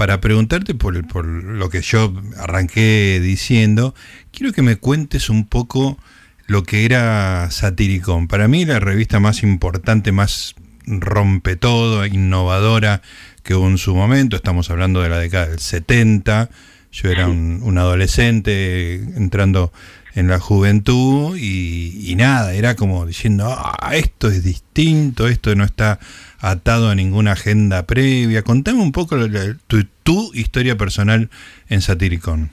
para 0.01 0.19
preguntarte 0.19 0.75
por, 0.75 1.07
por 1.09 1.27
lo 1.27 1.69
que 1.69 1.83
yo 1.83 2.15
arranqué 2.39 3.21
diciendo. 3.23 3.95
Quiero 4.33 4.55
que 4.55 4.63
me 4.63 4.77
cuentes 4.77 5.29
un 5.29 5.47
poco 5.47 5.99
lo 6.47 6.63
que 6.63 6.87
era 6.87 7.51
Satiricón. 7.51 8.27
Para 8.27 8.49
mí 8.49 8.65
la 8.65 8.81
revista 8.81 9.21
más 9.21 9.43
importante, 9.43 10.11
más 10.11 10.55
rompe 10.87 11.57
todo, 11.57 12.07
innovadora 12.07 13.03
que 13.43 13.55
hubo 13.55 13.69
en 13.69 13.77
su 13.77 13.95
momento. 13.95 14.37
Estamos 14.37 14.71
hablando 14.71 15.03
de 15.03 15.11
la 15.11 15.19
década 15.19 15.49
del 15.49 15.59
70. 15.59 16.49
Yo 16.93 17.11
era 17.11 17.29
un, 17.29 17.61
un 17.63 17.77
adolescente 17.77 18.95
entrando 18.95 19.71
en 20.14 20.29
la 20.29 20.38
juventud 20.38 21.37
y, 21.37 22.11
y, 22.11 22.14
nada, 22.16 22.55
era 22.55 22.77
como 22.77 23.07
diciendo, 23.07 23.46
ah, 23.49 23.94
esto 23.94 24.29
es 24.29 24.42
distinto, 24.44 25.29
esto 25.29 25.55
no 25.55 25.64
está 25.64 25.99
atado 26.40 26.90
a 26.90 26.94
ninguna 26.94 27.33
agenda 27.33 27.87
previa. 27.87 28.42
Contame 28.42 28.81
un 28.81 28.92
poco 28.92 29.16
la, 29.16 29.57
tu, 29.66 29.85
tu, 30.03 30.31
historia 30.35 30.77
personal 30.77 31.31
en 31.68 31.81
Satiricón. 31.81 32.51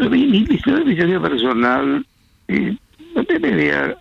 Mi, 0.00 0.26
mi, 0.26 0.44
mi, 0.44 0.54
historia 0.54 1.20
personal, 1.20 2.06
eh, 2.48 2.76
me 3.14 3.48
había 3.48 3.96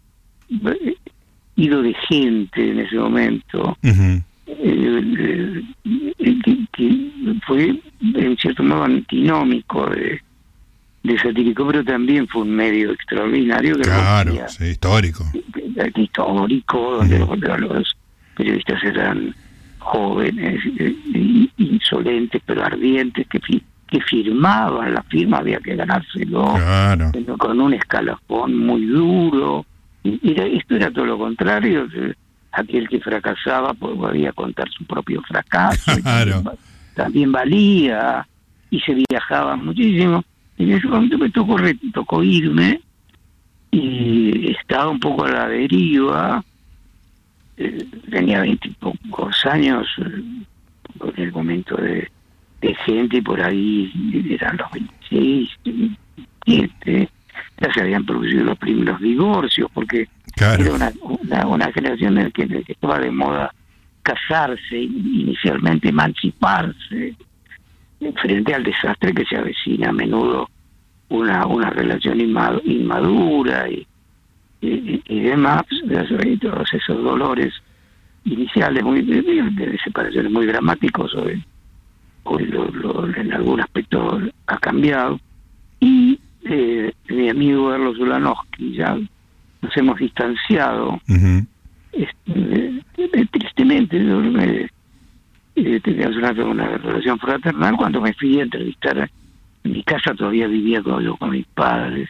ido 1.55 1.81
de 1.81 1.93
gente 2.07 2.71
en 2.71 2.79
ese 2.79 2.95
momento, 2.95 3.77
uh 3.83 3.87
-huh. 3.87 4.23
eh, 4.47 5.63
que, 6.43 6.67
que, 6.73 7.11
fue 7.45 7.81
en 8.15 8.37
cierto 8.37 8.63
modo 8.63 8.83
antinómico 8.83 9.89
de 9.89 10.21
de 11.03 11.17
satírico, 11.17 11.65
pero 11.65 11.83
también 11.83 12.27
fue 12.27 12.41
un 12.41 12.51
medio 12.51 12.91
extraordinario. 12.91 13.75
Que 13.75 13.83
claro, 13.83 14.33
sí, 14.47 14.65
histórico. 14.65 15.25
Histórico, 15.95 16.97
donde 16.97 17.23
uh 17.23 17.27
-huh. 17.27 17.57
los 17.57 17.95
periodistas 18.35 18.83
eran 18.83 19.33
jóvenes, 19.79 20.61
insolentes, 21.57 22.41
pero 22.45 22.63
ardientes, 22.63 23.27
que, 23.27 23.39
que 23.87 24.01
firmaban 24.01 24.93
la 24.93 25.03
firma, 25.03 25.37
había 25.37 25.59
que 25.59 25.75
ganárselo, 25.75 26.53
claro. 26.55 27.11
con 27.37 27.59
un 27.61 27.73
escalafón 27.73 28.57
muy 28.57 28.85
duro. 28.85 29.65
Y 30.03 30.31
era, 30.31 30.45
esto 30.45 30.75
era 30.75 30.91
todo 30.91 31.05
lo 31.05 31.17
contrario. 31.17 31.87
Aquel 32.51 32.87
que 32.89 32.99
fracasaba 32.99 33.73
pues, 33.73 33.95
podía 33.95 34.31
contar 34.33 34.69
su 34.69 34.85
propio 34.85 35.21
fracaso. 35.23 35.91
Claro. 36.01 36.31
También, 36.31 36.57
también 36.95 37.31
valía 37.31 38.27
y 38.69 38.79
se 38.81 38.93
viajaba 39.09 39.55
muchísimo. 39.55 40.23
En 40.59 40.73
ese 40.73 40.87
momento 40.87 41.17
me 41.17 41.29
tocó, 41.29 41.55
tocó 41.93 42.21
irme 42.21 42.81
y 43.71 44.51
estaba 44.51 44.89
un 44.89 44.99
poco 44.99 45.23
a 45.25 45.31
la 45.31 45.47
deriva. 45.47 46.43
Eh, 47.57 47.85
tenía 48.09 48.41
veintipocos 48.41 49.45
años 49.45 49.87
eh, 49.99 50.21
en 51.15 51.23
el 51.23 51.31
momento 51.31 51.75
de, 51.77 52.09
de, 52.61 52.75
gente 52.85 53.21
por 53.21 53.41
ahí, 53.41 53.91
eran 54.29 54.57
los 54.57 54.71
26, 54.71 55.49
27, 56.45 57.09
ya 57.61 57.73
se 57.73 57.81
habían 57.81 58.05
producido 58.05 58.43
los 58.43 58.57
primeros 58.57 58.99
divorcios, 58.99 59.69
porque 59.73 60.07
claro. 60.35 60.63
era 60.63 60.73
una, 60.73 60.93
una, 61.01 61.47
una, 61.47 61.71
generación 61.71 62.17
en 62.17 62.25
la, 62.25 62.31
que, 62.31 62.43
en 62.43 62.53
la 62.55 62.61
que 62.63 62.73
estaba 62.73 62.99
de 62.99 63.11
moda 63.11 63.53
casarse, 64.03 64.77
inicialmente 64.77 65.89
emanciparse, 65.89 67.15
frente 68.15 68.53
al 68.53 68.63
desastre 68.63 69.13
que 69.13 69.25
se 69.25 69.37
avecina 69.37 69.89
a 69.89 69.93
menudo 69.93 70.49
una 71.09 71.45
una 71.47 71.69
relación 71.69 72.19
inmadura 72.21 73.69
y, 73.69 73.85
y, 74.61 75.01
y 75.05 75.19
demás, 75.21 75.63
y 75.71 76.37
todos 76.37 76.73
esos 76.73 77.03
dolores 77.03 77.53
iniciales 78.25 78.83
muy 78.83 79.01
de, 79.01 79.77
separaciones 79.83 80.31
muy 80.31 80.45
dramáticos 80.45 81.13
hoy, 81.15 81.43
hoy 82.23 82.45
lo, 82.45 82.67
lo, 82.69 83.15
en 83.15 83.33
algún 83.33 83.61
aspecto 83.61 84.21
ha 84.47 84.57
cambiado 84.57 85.19
y 85.79 86.19
eh, 86.45 86.91
mi 87.09 87.29
amigo 87.29 87.73
Erlos 87.73 87.97
Ulanowski 87.97 88.73
ya 88.73 88.97
nos 89.61 89.77
hemos 89.77 89.99
distanciado 89.99 90.93
uh 90.93 90.99
-huh. 91.07 91.45
este, 91.93 93.25
tristemente 93.31 93.97
yo 94.05 94.19
me, 94.19 94.69
eh, 95.65 95.79
teníamos 95.79 96.17
una, 96.17 96.31
una 96.31 96.77
relación 96.77 97.19
fraternal. 97.19 97.75
Cuando 97.77 98.01
me 98.01 98.13
fui 98.13 98.39
a 98.39 98.43
entrevistar 98.43 99.09
en 99.63 99.71
mi 99.71 99.83
casa 99.83 100.13
todavía 100.13 100.47
vivía 100.47 100.81
con, 100.81 101.03
yo, 101.03 101.15
con 101.17 101.31
mis 101.31 101.45
padres. 101.47 102.09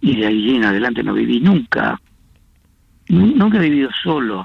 Y 0.00 0.16
de 0.16 0.26
ahí 0.26 0.56
en 0.56 0.64
adelante 0.64 1.02
no 1.02 1.14
viví 1.14 1.40
nunca. 1.40 2.00
Nunca 3.08 3.58
he 3.58 3.68
vivido 3.68 3.90
solo. 4.02 4.44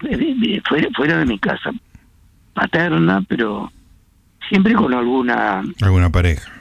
Fuera, 0.67 0.89
fuera 0.95 1.17
de 1.17 1.25
mi 1.25 1.39
casa 1.39 1.71
paterna 2.57 3.23
pero 3.27 3.71
siempre 4.49 4.73
con 4.73 4.91
alguna 4.91 5.63
alguna 5.81 6.09
pareja. 6.09 6.51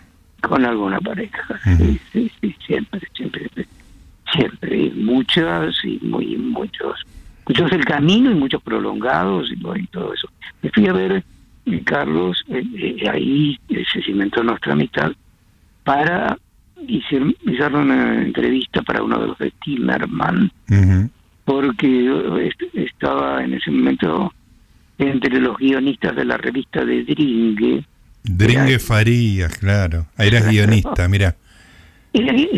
con 0.42 0.62
alguna 0.64 1.01
pareja. 1.01 1.42
Uh 1.49 1.71
-huh. 1.71 1.79
sí, 1.79 2.01
sí, 2.12 2.33
sí, 2.40 2.57
siempre 2.66 3.01
siempre 3.14 3.51
siempre. 4.31 4.92
Muchas 4.95 5.75
y 5.85 5.99
muy 6.03 6.37
muchos 6.37 7.01
muchos 7.49 7.73
el 7.73 7.85
camino 7.87 8.31
y 8.31 8.35
muchos 8.35 8.62
prolongados 8.62 9.51
y, 9.51 9.57
todo 9.87 10.12
eso. 10.12 10.29
Me 10.61 10.71
fui 10.71 10.87
a 10.87 10.92
ver 10.92 11.12
eh, 11.12 11.25
Carlos 11.87 12.44
eh, 12.49 12.62
eh, 12.77 13.09
ahí 13.09 13.59
se 13.68 14.03
cimentó 14.03 14.42
nuestra 14.42 14.72
amistad 14.72 15.12
para 15.85 16.37
hice 16.87 17.16
una 17.16 18.22
entrevista 18.22 18.83
para 18.83 19.03
uno 19.03 19.18
de 19.18 19.27
los 19.29 19.38
de 19.38 19.53
Timerman, 19.64 20.53
uh 20.68 20.75
-huh. 20.75 21.11
porque 21.44 22.53
estaba 22.75 23.42
en 23.42 23.55
ese 23.55 23.70
momento 23.70 24.33
entre 24.99 25.40
los 25.40 25.57
guionistas 25.57 26.14
de 26.16 26.25
la 26.25 26.37
revista 26.37 26.85
de 26.85 27.05
Dringue. 27.05 27.85
Dringue 28.22 28.75
era, 28.75 28.79
Farías, 28.79 29.57
claro. 29.59 30.07
Ahí 30.16 30.29
eras 30.29 30.49
guionista, 30.49 31.09
mira. 31.09 31.37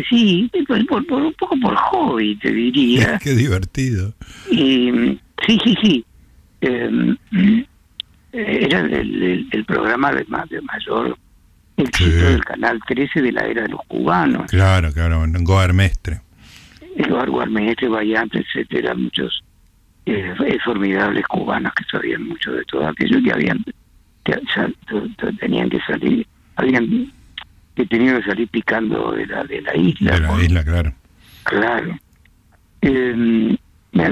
sí, 0.09 0.49
por, 0.67 0.85
por, 0.85 1.05
por, 1.05 1.21
un 1.21 1.33
poco 1.33 1.55
por 1.61 1.75
hobby, 1.75 2.35
te 2.37 2.51
diría. 2.51 3.19
Qué 3.23 3.31
divertido. 3.31 4.13
Y, 4.49 5.19
sí, 5.45 5.59
sí, 5.63 5.75
sí. 5.81 6.05
Eh, 6.61 7.15
era 8.31 8.79
el, 8.81 9.23
el, 9.23 9.47
el 9.51 9.65
programa 9.65 10.11
de, 10.11 10.25
de 10.49 10.61
mayor 10.61 11.17
éxito 11.77 12.09
sí. 12.09 12.25
del 12.25 12.45
Canal 12.45 12.79
13 12.87 13.21
de 13.21 13.31
la 13.31 13.45
era 13.45 13.63
de 13.63 13.69
los 13.69 13.81
cubanos. 13.87 14.49
Claro, 14.49 14.91
claro, 14.91 15.23
Goar 15.41 15.73
Mestre. 15.73 16.21
Goar 17.07 17.49
Mestre, 17.49 17.87
Vallante, 17.87 18.39
etcétera, 18.39 18.93
muchos 18.93 19.43
eh, 20.05 20.57
formidables 20.63 21.25
cubanos 21.27 21.73
que 21.73 21.83
sabían 21.85 22.27
mucho 22.27 22.51
de 22.51 22.63
todo 22.65 22.87
aquello 22.87 23.21
que 23.23 23.31
habían, 23.31 23.63
que 24.23 24.35
tenían 25.39 25.69
que 25.69 25.79
salir, 25.81 26.27
habían 26.55 27.11
que 27.75 27.85
tenido 27.85 28.19
que 28.19 28.25
salir 28.25 28.47
picando 28.49 29.11
de 29.11 29.25
la, 29.27 29.43
de 29.43 29.61
la 29.61 29.75
isla. 29.75 30.11
De 30.13 30.19
la 30.19 30.43
isla, 30.43 30.63
claro. 30.63 30.93
Claro. 31.43 31.97
Eh, 32.81 33.57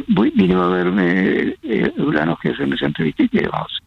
voy, 0.08 0.32
vino 0.36 0.64
a 0.64 0.70
verme 0.70 1.56
eh, 1.64 1.94
Urano 1.98 2.38
que 2.42 2.50
hacerme 2.50 2.76
esa 2.76 2.88
entrevista 2.88 3.24
y 3.24 3.30
quedamos 3.30 3.82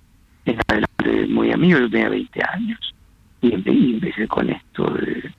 en 0.51 0.61
adelante 0.69 1.27
muy 1.29 1.53
amigos, 1.53 1.83
yo 1.83 1.91
tenía 1.91 2.09
20 2.09 2.41
años 2.53 2.95
y, 3.43 3.53
empecé 3.53 4.29
con 4.29 4.51
esto 4.51 4.85
de 4.91 5.33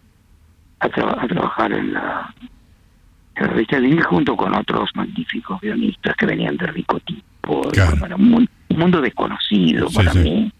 a, 0.79 0.89
tra 0.89 1.11
a 1.21 1.27
trabajar 1.27 1.71
en 1.73 1.93
la, 1.93 2.33
en 3.35 3.43
la 3.43 3.47
revista 3.49 3.79
de 3.79 4.01
junto 4.01 4.35
con 4.35 4.55
otros 4.55 4.89
magníficos 4.95 5.61
guionistas 5.61 6.15
que 6.15 6.25
venían 6.25 6.57
de 6.57 6.67
rico 6.67 6.99
tipo, 7.01 7.61
claro. 7.71 8.15
un, 8.15 8.33
un, 8.33 8.77
mundo 8.77 9.01
desconocido 9.01 9.89
sí, 9.89 9.95
para 9.95 10.11
sí. 10.11 10.19
mí. 10.19 10.51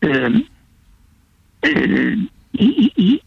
Eh, 0.00 0.44
eh, 1.62 2.16
y, 2.52 2.92
y, 2.96 3.20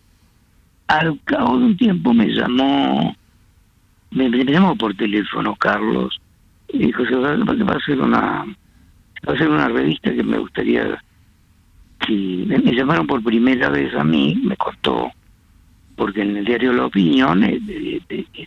al 0.88 1.20
cabo 1.26 1.60
de 1.60 1.66
un 1.66 1.78
tiempo 1.78 2.14
me 2.14 2.28
llamó, 2.28 3.16
me, 4.12 4.30
me 4.30 4.44
llamó 4.46 4.76
por 4.76 4.96
teléfono 4.96 5.56
Carlos 5.56 6.20
y 6.70 6.80
dijo, 6.80 7.06
se 7.06 7.16
va, 7.16 7.36
va 7.36 7.74
a 7.74 7.86
ser 7.86 8.00
una 8.00 8.46
va 9.28 9.34
a 9.34 9.38
ser 9.38 9.50
una 9.50 9.68
revista 9.68 10.14
que 10.14 10.24
me 10.24 10.38
gustaría 10.38 11.02
si 12.06 12.46
me, 12.48 12.60
me, 12.60 12.74
llamaron 12.74 13.08
por 13.08 13.24
primera 13.24 13.70
vez 13.70 13.94
a 13.96 14.04
mí, 14.04 14.40
me 14.44 14.56
costó, 14.56 15.12
porque 15.96 16.22
en 16.22 16.38
el 16.38 16.46
diario 16.46 16.72
La 16.74 16.86
Opinión 16.86 17.44
eh, 17.44 17.60
eh, 17.68 18.02
eh, 18.10 18.46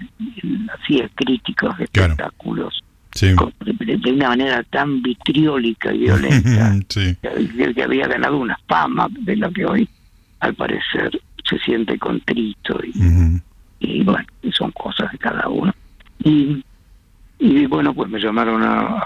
hacía 0.73 1.11
críticos 1.15 1.77
de 1.77 1.89
claro. 1.89 2.13
espectáculos 2.13 2.83
de, 3.21 4.13
una 4.13 4.29
manera 4.29 4.63
tan 4.65 5.03
vitriólica 5.03 5.93
y 5.93 5.99
violenta, 5.99 6.77
que, 6.89 7.83
había 7.83 8.07
ganado 8.07 8.39
una 8.39 8.59
fama 8.69 9.09
de 9.11 9.37
la 9.37 9.51
que 9.51 9.67
hoy, 9.67 9.89
al 10.41 10.55
parecer, 10.55 11.21
se 11.45 11.59
siente 11.59 11.99
contrito. 11.99 12.79
Y, 12.85 13.41
y 13.81 14.03
bueno, 14.05 14.25
son 14.53 14.71
cosas 14.73 15.11
de 15.13 15.19
cada 15.19 15.49
uno. 15.49 15.75
Y, 16.23 16.65
y 17.39 17.67
bueno, 17.67 17.93
pues 17.95 18.09
me 18.11 18.21
llamaron 18.21 18.63
a, 18.63 19.03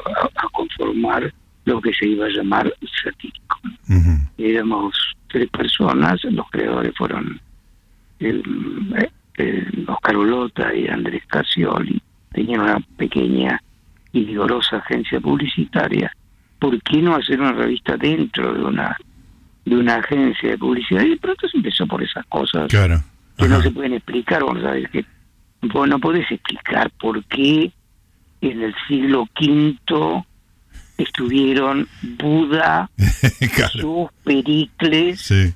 conformar 0.53 1.33
lo 1.65 1.81
que 1.81 1.93
se 1.93 2.07
iba 2.07 2.27
a 2.27 2.31
llamar 2.31 2.73
satírico. 3.03 3.61
Éramos 4.39 4.95
tres 5.29 5.49
personas, 5.51 6.23
los 6.25 6.49
creadores 6.51 6.95
fueron 6.97 7.41
el, 8.19 8.43
Oscar 9.89 10.17
Ulota 10.17 10.75
y 10.75 10.87
Andrés 10.87 11.25
Casioli, 11.27 12.01
tenían 12.33 12.61
una 12.61 12.81
pequeña 12.97 13.61
y 14.13 14.25
vigorosa 14.25 14.77
agencia 14.77 15.21
publicitaria. 15.21 16.13
¿Por 16.59 16.81
qué 16.83 17.03
no 17.03 17.17
hacer 17.17 17.41
una 17.41 17.53
revista 17.53 17.97
dentro 17.97 18.55
de 18.55 18.65
una 18.65 18.97
de 19.65 19.77
una 19.77 19.97
agencia 19.97 20.51
de 20.51 20.59
publicidad? 20.59 21.03
Y 21.03 21.11
de 21.11 21.17
pronto 21.17 21.49
se 21.49 21.57
empezó 21.57 21.87
por 21.87 22.03
esas 22.03 22.25
cosas 22.27 22.71
que 22.71 23.49
no 23.49 23.61
se 23.61 23.71
pueden 23.71 23.95
explicar. 23.95 24.45
Vamos 24.45 24.65
a 24.65 24.71
ver 24.71 24.89
que 24.89 25.05
vos 25.63 25.89
no 25.89 25.99
podés 25.99 26.31
explicar 26.31 26.91
por 27.01 27.25
qué 27.25 27.73
en 28.41 28.63
el 28.63 28.75
siglo 28.87 29.27
V 29.41 29.77
estuvieron 30.99 31.89
Buda, 32.03 32.91
sus 33.73 34.09
Pericles, 34.25 35.53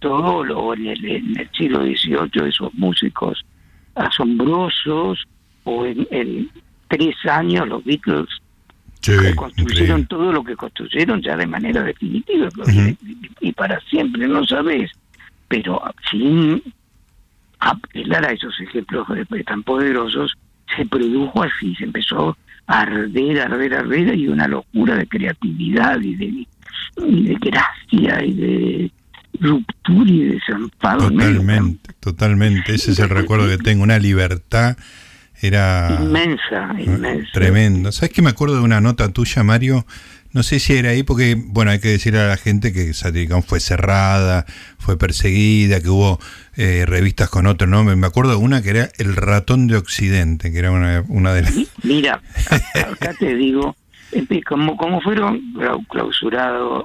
todo 0.00 0.44
lo 0.44 0.74
en 0.74 0.86
el, 0.88 1.50
siglo 1.56 1.82
XVIII 1.82 2.48
esos 2.48 2.72
músicos 2.74 3.44
asombrosos, 3.94 5.26
o 5.64 5.84
en, 5.84 6.50
tres 6.88 7.14
años 7.26 7.68
los 7.68 7.84
Beatles 7.84 8.28
construyeron 9.36 10.06
todo 10.06 10.32
lo 10.32 10.42
que 10.42 10.56
construyeron 10.56 11.22
ya 11.22 11.36
de 11.36 11.46
manera 11.46 11.82
definitiva 11.82 12.48
y, 13.40 13.52
para 13.52 13.80
siempre, 13.82 14.26
no 14.26 14.44
sabes, 14.44 14.90
pero 15.48 15.82
sin 16.10 16.62
apelar 17.60 18.26
a 18.26 18.32
esos 18.32 18.58
ejemplos 18.60 19.06
tan 19.46 19.62
poderosos, 19.62 20.36
se 20.76 20.84
produjo 20.86 21.42
así, 21.42 21.74
se 21.76 21.84
empezó 21.84 22.36
arder, 22.70 23.40
arder, 23.40 23.74
arder, 23.74 24.14
y 24.16 24.28
una 24.28 24.46
locura 24.46 24.94
de 24.94 25.06
creatividad 25.06 26.00
y 26.00 26.14
de, 26.14 26.46
y 27.06 27.24
de 27.24 27.34
gracia 27.40 28.24
y 28.24 28.32
de 28.32 28.90
ruptura 29.40 30.10
y 30.10 30.24
desamparo. 30.24 31.10
Totalmente, 31.10 31.92
totalmente. 31.98 32.74
Ese 32.74 32.92
es 32.92 32.98
el 33.00 33.08
recuerdo 33.08 33.48
que 33.48 33.58
tengo, 33.58 33.82
una 33.82 33.98
libertad. 33.98 34.76
Era 35.42 35.98
inmensa, 36.00 36.74
inmensa. 36.78 37.30
Tremendo. 37.32 37.92
¿Sabes 37.92 38.12
que 38.12 38.22
me 38.22 38.30
acuerdo 38.30 38.56
de 38.56 38.62
una 38.62 38.80
nota 38.80 39.10
tuya, 39.10 39.42
Mario? 39.42 39.86
No 40.32 40.44
sé 40.44 40.60
si 40.60 40.74
era 40.74 40.90
ahí 40.90 41.02
porque, 41.02 41.34
bueno, 41.36 41.72
hay 41.72 41.80
que 41.80 41.88
decirle 41.88 42.20
a 42.20 42.28
la 42.28 42.36
gente 42.36 42.72
que 42.72 42.94
Satiricón 42.94 43.42
fue 43.42 43.58
cerrada, 43.58 44.44
fue 44.78 44.96
perseguida, 44.96 45.80
que 45.80 45.88
hubo 45.88 46.20
eh, 46.56 46.84
revistas 46.86 47.28
con 47.28 47.46
otro 47.46 47.66
nombre. 47.66 47.96
Me 47.96 48.06
acuerdo 48.06 48.32
de 48.32 48.36
una 48.36 48.62
que 48.62 48.70
era 48.70 48.88
El 48.98 49.16
Ratón 49.16 49.66
de 49.66 49.76
Occidente, 49.76 50.52
que 50.52 50.58
era 50.58 50.70
una, 50.70 51.04
una 51.08 51.34
de 51.34 51.42
las... 51.42 51.54
Mira, 51.82 52.22
acá 52.74 53.12
te 53.18 53.34
digo, 53.34 53.74
como, 54.46 54.76
como 54.76 55.00
fueron 55.00 55.40
clausurados, 55.88 56.84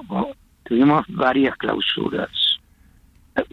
tuvimos 0.64 1.04
varias 1.08 1.56
clausuras. 1.56 2.30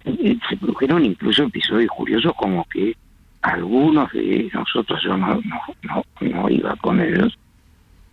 Eh, 0.06 0.38
se 0.50 0.58
produjeron 0.58 1.06
incluso 1.06 1.44
episodios 1.44 1.92
curiosos 1.92 2.34
como 2.36 2.66
que 2.66 2.96
algunos 3.42 4.12
de 4.14 4.50
nosotros, 4.54 5.02
yo 5.04 5.18
no, 5.18 5.40
no, 5.84 6.04
no 6.22 6.50
iba 6.50 6.76
con 6.78 7.02
ellos, 7.02 7.38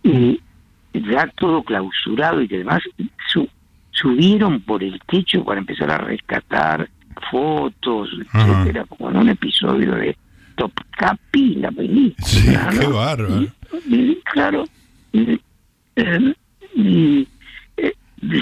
y 0.03 0.39
ya 0.93 1.27
todo 1.35 1.63
clausurado 1.63 2.41
y 2.41 2.47
que 2.47 2.55
además 2.55 2.81
subieron 3.91 4.61
por 4.61 4.83
el 4.83 4.99
techo 5.07 5.43
para 5.43 5.59
empezar 5.59 5.91
a 5.91 5.97
rescatar 5.97 6.89
fotos, 7.29 8.09
etcétera, 8.33 8.85
como 8.85 9.11
en 9.11 9.17
un 9.17 9.29
episodio 9.29 9.95
de 9.95 10.17
Top 10.55 10.71
Capi, 10.97 11.55
la 11.55 11.71
película. 11.71 12.25
Sí, 12.25 12.55
qué 12.79 12.87
bárbaro. 12.87 13.47
claro, 14.33 14.65
y, 15.13 15.39
eh, 17.77 17.93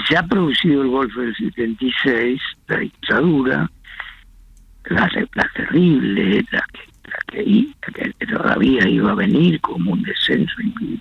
se 0.06 0.16
ha 0.16 0.22
producido 0.22 0.82
el 0.82 0.88
golpe 0.88 1.20
del 1.20 1.36
76, 1.36 2.40
la 2.68 2.78
dictadura, 2.78 3.70
la, 4.84 5.10
la 5.34 5.50
terrible, 5.54 6.44
la 6.52 6.64
que, 7.26 7.44
que, 8.18 8.26
todavía 8.26 8.88
iba 8.88 9.12
a 9.12 9.14
venir 9.14 9.60
como 9.60 9.92
un 9.92 10.02
descenso 10.02 10.54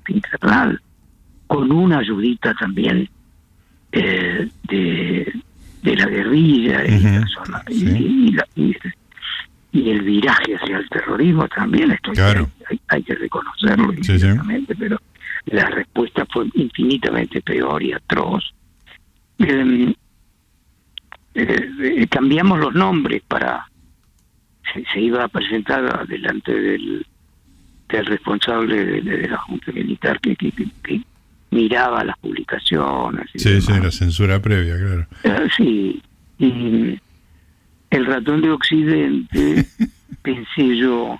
infernal 0.07 0.81
con 1.49 1.71
una 1.71 1.97
ayudita 1.97 2.53
también 2.53 3.09
eh, 3.91 4.47
de, 4.67 5.33
de, 5.81 5.95
la 5.95 6.05
guerrilla 6.05 6.85
y, 7.67 8.38
y, 9.71 9.89
el 9.89 10.01
viraje 10.03 10.55
hacia 10.55 10.77
el 10.77 10.88
terrorismo 10.89 11.47
también, 11.47 11.89
esto 11.89 12.12
hay, 12.89 13.01
que 13.01 13.15
reconocerlo 13.15 13.91
inmediatamente, 13.93 14.75
pero 14.75 15.01
la 15.47 15.65
respuesta 15.69 16.23
fue 16.31 16.49
infinitamente 16.53 17.41
peor 17.41 17.81
y 17.81 17.93
atroz. 17.93 18.43
Em, 19.39 19.91
eh, 21.33 22.07
cambiamos 22.12 22.59
los 22.59 22.75
nombres 22.75 23.23
para 23.27 23.67
se, 24.93 25.01
iba 25.01 25.23
a 25.23 25.27
presentar 25.29 26.07
delante 26.07 26.53
del, 26.53 27.07
del 27.88 28.05
responsable 28.05 29.01
de, 29.01 29.27
la 29.27 29.38
Junta 29.38 29.71
Militar 29.71 30.19
que, 30.19 30.35
que, 30.35 30.51
que, 30.51 31.01
miraba 31.69 32.03
las 32.03 32.17
publicaciones. 32.17 33.29
sí, 33.36 33.62
sí, 33.62 33.71
la 33.82 33.91
censura 33.91 34.41
previa, 34.41 34.75
claro. 34.75 35.08
Eh, 35.23 35.47
sí, 35.55 36.01
y 36.39 36.99
el 37.91 38.05
ratón 38.05 38.41
de 38.41 38.51
Occidente, 38.51 39.65
pensé 40.21 40.77
yo, 40.77 41.19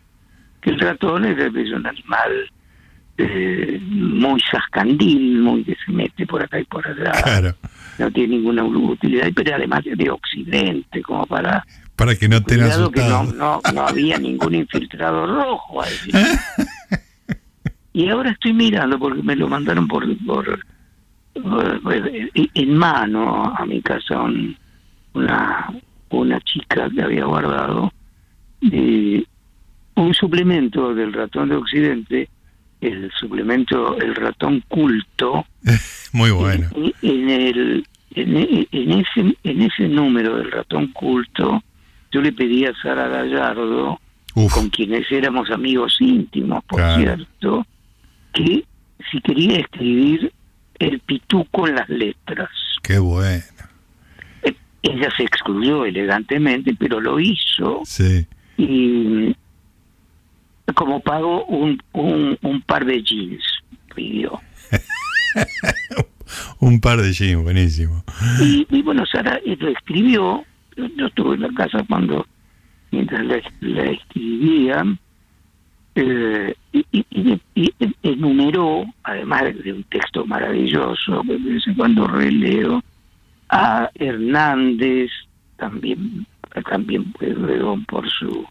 que 0.62 0.72
el 0.72 0.80
ratón 0.80 1.26
es, 1.26 1.38
un 1.72 1.86
animal 1.86 2.52
eh, 3.18 3.80
muy 3.82 4.42
sascandil, 4.42 5.40
muy 5.40 5.64
que 5.64 5.78
se 5.86 5.92
mete 5.92 6.26
por 6.26 6.44
acá 6.44 6.60
y 6.60 6.64
por 6.66 6.86
allá. 6.88 7.12
Claro. 7.24 7.56
No 8.00 8.12
tiene 8.12 8.38
ninguna 8.38 8.64
utilidad, 8.64 9.28
pero 9.36 9.56
además 9.56 9.84
de 9.84 10.10
Occidente, 10.10 11.02
como 11.02 11.26
para... 11.28 11.66
Para 11.96 12.16
que 12.16 12.30
no 12.30 12.42
tenga 12.42 12.68
asustado. 12.68 12.92
que 12.92 13.02
no, 13.02 13.24
no, 13.34 13.62
no 13.74 13.88
había 13.88 14.18
ningún 14.18 14.56
infiltrado 14.56 15.28
rojo. 15.28 15.82
Ahí. 15.82 15.92
Y 18.00 18.08
ahora 18.08 18.32
estoy 18.32 18.54
mirando 18.54 18.98
porque 18.98 19.22
me 19.22 19.36
lo 19.36 19.50
mandaron 19.50 19.86
por, 19.86 20.08
por, 20.26 20.58
en 21.36 22.78
mano 22.78 23.54
a 23.54 23.66
mi 23.66 23.82
casa 23.82 24.22
una, 25.14 25.74
una 26.10 26.40
chica 26.40 26.90
que 26.90 27.02
había 27.02 27.26
guardado 27.26 27.92
eh, 28.72 29.22
un 29.96 30.14
suplemento 30.14 30.96
del 30.96 31.12
ratón 31.12 31.50
de 31.50 31.58
Occidente, 31.58 32.30
el 32.80 33.12
suplemento 33.20 33.98
El 33.98 34.16
ratón 34.16 34.64
culto. 34.70 35.46
Muy 36.14 36.32
bueno. 36.32 36.70
En, 37.02 37.30
el, 37.30 37.86
en, 38.16 38.92
ese, 38.94 39.38
en 39.44 39.62
ese 39.62 39.90
número 39.90 40.38
del 40.38 40.50
ratón 40.52 40.88
culto, 40.94 41.62
yo 42.14 42.22
le 42.22 42.32
pedí 42.32 42.64
a 42.64 42.74
Sara 42.82 43.10
Gallardo, 43.10 44.00
con 44.34 44.70
quienes 44.70 45.12
éramos 45.12 45.52
amigos 45.52 45.98
íntimos, 46.00 46.64
por 46.64 46.80
cierto, 46.96 47.66
que 48.34 48.64
si 49.12 49.22
quería 49.22 49.60
escribir 49.60 50.32
el 50.80 51.00
pituco 51.00 51.68
en 51.68 51.76
las 51.76 51.90
letras. 51.90 52.50
Qué 52.82 53.00
bueno. 53.00 53.44
Eh, 54.44 54.56
ella 54.82 55.10
se 55.16 55.24
excluyó 55.24 55.86
elegantemente, 55.86 56.76
pero 56.80 57.00
lo 57.00 57.20
hizo. 57.20 57.82
Sí. 57.86 58.26
Y 58.58 59.36
como 60.74 61.00
pago 61.00 61.46
un, 61.46 61.82
un, 61.94 62.62
par 62.66 62.86
de 62.86 63.02
jeans, 63.04 63.44
pidió. 63.96 64.40
un 66.60 66.80
par 66.80 67.02
de 67.02 67.12
jeans, 67.12 67.44
buenísimo. 67.44 68.04
Y, 68.40 68.82
bueno, 68.84 69.06
Sara 69.06 69.40
lo 69.46 69.70
escribió. 69.70 70.46
Yo 70.96 71.08
estuve 71.08 71.36
en 71.36 71.42
la 71.42 71.50
casa 71.50 71.84
cuando, 71.90 72.26
mientras 72.92 73.26
la, 73.26 73.42
la 73.62 73.84
escribían, 73.92 75.00
eh, 76.02 76.56
y, 76.72 77.06
enumeró, 78.04 78.86
además 79.04 79.44
de 79.64 79.74
un 79.74 79.84
texto 79.84 80.26
maravilloso 80.26 81.22
que 81.24 81.38
de 81.38 81.54
vez 81.54 81.68
en 81.68 81.74
cuando 81.76 82.08
releo, 82.08 82.82
a 83.50 83.90
Hernández, 83.96 85.12
también, 85.58 86.26
también 86.70 87.14
luego 87.20 87.78
por 87.88 88.10
su 88.10 88.46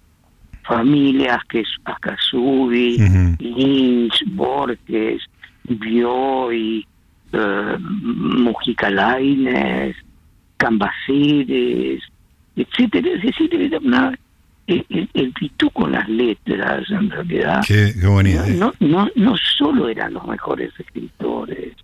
familia, 0.64 1.40
que 1.48 1.60
es 1.60 1.68
Acasubi, 1.84 2.98
Lynch, 3.38 4.22
Borges, 4.32 5.22
Bioy, 5.64 6.86
uh, 7.32 7.78
Mujica 7.78 8.90
Lainez, 8.90 9.96
Cambaceres, 10.58 12.02
etcétera, 12.56 13.10
decir, 13.22 13.78
una, 13.82 14.18
el, 14.68 15.08
el, 15.14 15.32
pitú 15.32 15.70
con 15.70 15.92
las 15.92 16.08
letras, 16.08 16.84
en 16.90 17.10
realidad, 17.10 17.62
Qué, 17.66 17.92
idea. 17.96 18.44
no, 18.56 18.72
no, 18.80 19.08
no 19.16 19.34
solo 19.36 19.88
eran 19.88 20.14
los 20.14 20.26
mejores 20.26 20.70
escritores, 20.78 21.74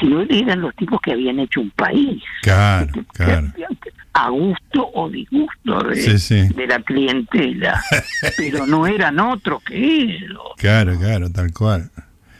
sino 0.00 0.20
eran 0.28 0.60
los 0.60 0.74
tipos 0.76 1.00
que 1.00 1.12
habían 1.12 1.38
hecho 1.38 1.60
un 1.60 1.70
país. 1.70 2.22
Claro, 2.42 2.92
Que- 2.92 3.04
claro. 3.24 3.52
que- 3.56 3.90
A 4.18 4.30
gusto 4.30 4.90
o 4.94 5.10
disgusto 5.10 5.78
de, 5.82 5.96
Sí, 5.96 6.18
sí. 6.18 6.48
de 6.54 6.66
la 6.66 6.78
clientela, 6.80 7.80
pero 8.38 8.66
no 8.66 8.86
eran 8.86 9.18
otros 9.20 9.62
que 9.62 9.76
ellos. 9.76 10.40
Claro, 10.56 10.98
claro, 10.98 11.30
tal 11.30 11.52
cual. 11.52 11.90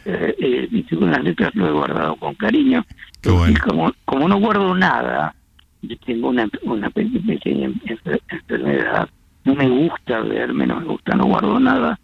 Eh, 0.06 0.34
eh, 0.38 0.84
las 1.00 1.22
letras 1.22 1.54
lo 1.54 1.66
he 1.68 1.72
guardado 1.72 2.16
con 2.16 2.34
cariño. 2.34 2.84
Qué 3.20 3.28
bueno. 3.30 3.52
Y 3.52 3.56
como, 3.56 3.92
como 4.06 4.26
no 4.28 4.38
guardo 4.38 4.74
nada, 4.74 5.34
yo 5.82 5.96
tengo 6.06 6.28
una, 6.30 6.48
una 6.62 6.88
pe- 6.90 7.10
pequeña 7.26 7.68
enfer- 7.68 8.20
enfermedad, 8.28 9.08
no 9.46 9.54
me 9.54 9.66
gusta 9.68 10.20
verme, 10.20 10.66
no 10.66 10.80
me 10.80 10.86
gusta, 10.86 11.14
no 11.16 11.24
guardo 11.24 11.58
nada. 11.58 11.98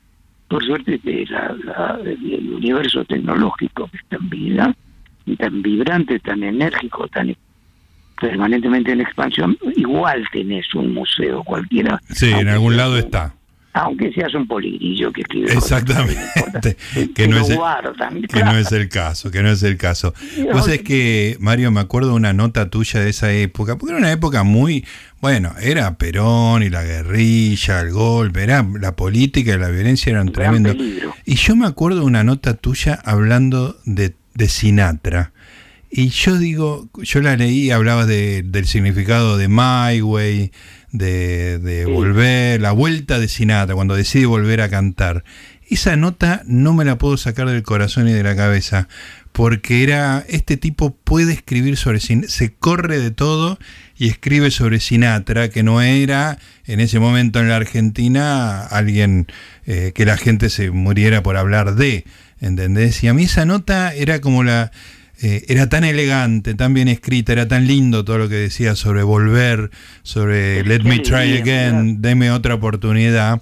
Por 0.48 0.64
suerte, 0.64 0.98
que 0.98 1.26
la, 1.28 1.54
la- 1.64 1.98
el 2.04 2.52
universo 2.54 3.04
tecnológico 3.04 3.88
que 3.88 3.96
está 3.98 4.16
en 4.16 4.30
vida, 4.30 4.74
y 5.26 5.36
tan 5.36 5.60
vibrante, 5.62 6.18
tan 6.20 6.42
enérgico, 6.42 7.06
tan 7.08 7.34
permanentemente 8.20 8.92
en 8.92 9.00
expansión, 9.00 9.56
igual 9.76 10.24
tenés 10.32 10.72
un 10.74 10.94
museo 10.94 11.42
cualquiera. 11.42 12.00
Sí, 12.10 12.30
en 12.30 12.48
algún 12.48 12.76
lado 12.76 12.96
está. 12.96 13.34
Aunque 13.74 14.12
seas 14.12 14.34
un 14.34 14.46
poligrillo 14.46 15.10
que 15.12 15.22
escribe. 15.22 15.52
Exactamente. 15.52 16.76
Que 17.14 17.26
no 17.26 17.38
es 17.38 17.48
el- 17.48 17.56
guardan, 17.56 18.20
Que 18.20 18.28
claro. 18.28 18.52
no 18.52 18.58
es 18.58 18.70
el 18.72 18.88
caso, 18.90 19.30
que 19.30 19.42
no 19.42 19.50
es 19.50 19.62
el 19.62 19.78
caso. 19.78 20.12
Vos 20.52 20.66
sabés 20.66 20.82
que, 20.82 21.36
Mario, 21.40 21.70
me 21.70 21.80
acuerdo 21.80 22.10
de 22.10 22.16
una 22.16 22.32
nota 22.34 22.68
tuya 22.68 23.00
de 23.00 23.08
esa 23.10 23.32
época, 23.32 23.78
porque 23.78 23.92
era 23.92 23.98
una 23.98 24.12
época 24.12 24.42
muy, 24.42 24.84
bueno, 25.22 25.54
era 25.60 25.96
Perón 25.96 26.62
y 26.62 26.68
la 26.68 26.82
guerrilla, 26.84 27.80
el 27.80 27.92
golpe, 27.92 28.42
era 28.42 28.66
la 28.78 28.94
política 28.94 29.54
y 29.54 29.58
la 29.58 29.68
violencia 29.70 30.10
eran 30.10 30.26
Gran 30.26 30.34
tremendo. 30.34 30.68
peligro. 30.76 31.14
Y 31.24 31.36
yo 31.36 31.56
me 31.56 31.66
acuerdo 31.66 32.00
de 32.00 32.04
una 32.06 32.24
nota 32.24 32.54
tuya 32.54 33.00
hablando 33.04 33.78
de, 33.86 34.14
de 34.34 34.48
Sinatra. 34.48 35.32
Y 35.90 36.08
yo 36.08 36.38
digo, 36.38 36.88
yo 37.02 37.20
la 37.20 37.36
leí, 37.36 37.70
hablabas 37.70 38.06
de, 38.06 38.42
del 38.42 38.66
significado 38.66 39.36
de 39.36 39.48
My 39.48 40.00
Way, 40.02 40.50
de, 40.92 41.58
de 41.58 41.84
Sí. 41.84 41.90
volver, 41.90 42.60
la 42.60 42.72
vuelta 42.72 43.18
de 43.18 43.28
Sinatra, 43.28 43.74
cuando 43.74 43.96
decide 43.96 44.26
volver 44.26 44.60
a 44.60 44.68
cantar. 44.68 45.24
Esa 45.68 45.96
nota 45.96 46.42
no 46.46 46.74
me 46.74 46.84
la 46.84 46.98
puedo 46.98 47.16
sacar 47.16 47.48
del 47.48 47.62
corazón 47.62 48.06
y 48.06 48.12
de 48.12 48.22
la 48.22 48.36
cabeza, 48.36 48.88
porque 49.32 49.82
era, 49.82 50.22
este 50.28 50.58
tipo 50.58 50.94
puede 50.94 51.32
escribir 51.32 51.78
sobre 51.78 51.98
Sinatra, 51.98 52.30
se 52.30 52.52
corre 52.52 52.98
de 52.98 53.10
todo 53.10 53.58
y 53.96 54.08
escribe 54.08 54.50
sobre 54.50 54.80
Sinatra, 54.80 55.48
que 55.48 55.62
no 55.62 55.80
era 55.80 56.38
en 56.66 56.80
ese 56.80 56.98
momento 57.00 57.40
en 57.40 57.48
la 57.48 57.56
Argentina 57.56 58.62
alguien 58.66 59.28
eh, 59.64 59.92
que 59.94 60.04
la 60.04 60.18
gente 60.18 60.50
se 60.50 60.70
muriera 60.70 61.22
por 61.22 61.38
hablar 61.38 61.74
de, 61.74 62.04
¿entendés? 62.40 63.02
Y 63.02 63.08
a 63.08 63.14
mí 63.14 63.24
esa 63.24 63.46
nota 63.46 63.94
era 63.94 64.20
como 64.20 64.44
la... 64.44 64.72
eh, 65.22 65.44
era 65.48 65.68
tan 65.68 65.84
elegante, 65.84 66.54
tan 66.54 66.74
bien 66.74 66.88
escrita, 66.88 67.32
era 67.32 67.46
tan 67.48 67.66
lindo 67.66 68.04
todo 68.04 68.18
lo 68.18 68.28
que 68.28 68.34
decía 68.34 68.74
sobre 68.74 69.02
volver, 69.02 69.70
sobre 70.02 70.60
Es 70.60 70.66
Let 70.66 70.82
me 70.84 70.98
try 70.98 71.36
again, 71.38 72.02
deme 72.02 72.30
otra 72.30 72.54
oportunidad, 72.54 73.40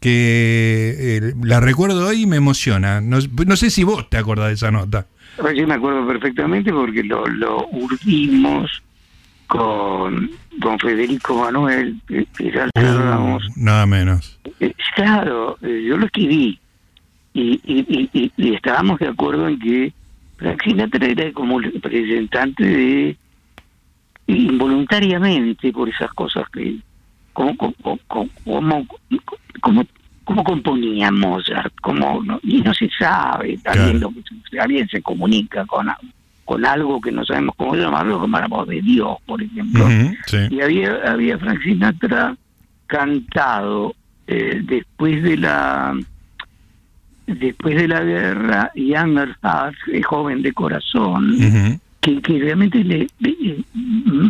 que 0.00 0.96
eh, 0.98 1.34
la 1.42 1.60
recuerdo 1.60 2.06
hoy 2.08 2.22
y 2.22 2.26
me 2.26 2.36
emociona. 2.36 3.00
No, 3.00 3.18
no 3.46 3.56
sé 3.56 3.70
si 3.70 3.84
vos 3.84 4.08
te 4.10 4.16
acordás 4.16 4.48
de 4.48 4.54
esa 4.54 4.70
nota. 4.70 5.06
Yo 5.54 5.66
me 5.66 5.74
acuerdo 5.74 6.06
perfectamente 6.06 6.72
porque 6.72 7.02
lo, 7.04 7.24
lo 7.26 7.66
urdimos 7.68 8.70
con, 9.46 10.30
con 10.60 10.78
Federico 10.78 11.34
Manuel, 11.44 11.96
que, 12.06 12.26
ya. 12.52 12.68
Uh, 12.76 13.38
nada 13.56 13.86
menos. 13.86 14.38
Eh, 14.60 14.72
Claro, 14.96 15.56
yo 15.62 15.96
lo 15.96 16.04
escribí 16.06 16.58
y, 17.32 17.60
y, 17.64 17.86
y- 17.88 18.10
y- 18.12 18.32
y 18.36 18.54
estábamos 18.54 18.98
de 18.98 19.06
acuerdo 19.06 19.48
en 19.48 19.58
que 19.58 19.92
Sinatra 20.62 21.06
era 21.06 21.32
como 21.32 21.60
el 21.60 21.72
representante 21.72 22.64
de 22.64 23.16
involuntariamente 24.26 25.72
por 25.72 25.88
esas 25.88 26.12
cosas 26.14 26.48
que 26.50 26.76
como 27.32 27.56
como 27.56 27.98
como 28.04 28.86
como, 30.24 30.44
componía 30.44 31.10
Mozart, 31.10 31.74
como 31.82 32.22
no, 32.22 32.38
y 32.44 32.60
no 32.60 32.72
se 32.72 32.88
sabe 32.96 33.58
también 33.58 33.98
Claro. 33.98 34.12
lo 34.16 34.22
que 34.50 34.60
alguien 34.60 34.88
se 34.88 35.02
comunica 35.02 35.66
con 35.66 35.88
con 36.44 36.64
algo 36.66 37.00
que 37.00 37.12
no 37.12 37.24
sabemos 37.24 37.54
cómo 37.56 37.74
llamarlo, 37.76 38.18
como 38.20 38.38
la 38.38 38.48
voz 38.48 38.66
de 38.68 38.80
Dios, 38.82 39.16
por 39.26 39.42
ejemplo 39.42 39.88
sí. 40.26 40.38
y 40.50 40.60
había 40.60 40.94
había 41.10 41.38
Frank 41.38 41.60
Sinatra 41.62 42.36
cantado 42.86 43.94
eh, 44.26 44.60
después 44.64 45.22
de 45.22 45.36
la 45.36 45.94
después 47.38 47.76
de 47.76 47.88
la 47.88 48.02
guerra 48.02 48.70
Young 48.74 49.18
at 49.18 49.28
Heart, 49.42 49.74
eh, 49.92 50.02
joven 50.02 50.42
de 50.42 50.52
corazón 50.52 51.80
que, 52.00 52.20
que 52.22 52.38
realmente 52.38 52.82
le, 52.82 53.06
le- 53.18 53.64
mm, 53.74 54.28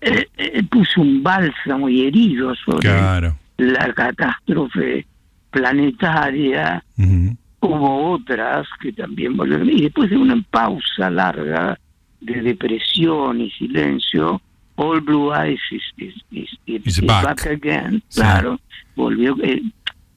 eh, 0.00 0.28
eh, 0.36 0.62
puso 0.70 1.00
un 1.00 1.22
bálsamo 1.22 1.88
y 1.88 2.06
herido 2.06 2.54
sobre 2.54 2.88
Claro. 2.88 3.36
la 3.58 3.92
catástrofe 3.92 5.04
planetaria 5.50 6.82
Ujú, 6.98 7.36
hubo 7.60 8.12
otras 8.12 8.66
que 8.80 8.92
también 8.92 9.36
volvieron 9.36 9.68
y 9.70 9.82
después 9.82 10.10
de 10.10 10.16
una 10.16 10.40
pausa 10.50 11.10
larga 11.10 11.78
de 12.20 12.42
depresión 12.42 13.40
y 13.40 13.50
silencio 13.52 14.40
All 14.76 15.00
Blue 15.00 15.32
Eyes 15.34 15.60
is, 15.70 15.82
is- 15.96 16.24
is- 16.30 16.58
is- 16.66 16.80
Is 16.86 16.98
is 16.98 17.06
back. 17.06 17.24
back. 17.24 17.46
again 17.46 18.02
Sí. 18.08 18.20
claro 18.20 18.60
volvió 18.94 19.36
eh, 19.42 19.62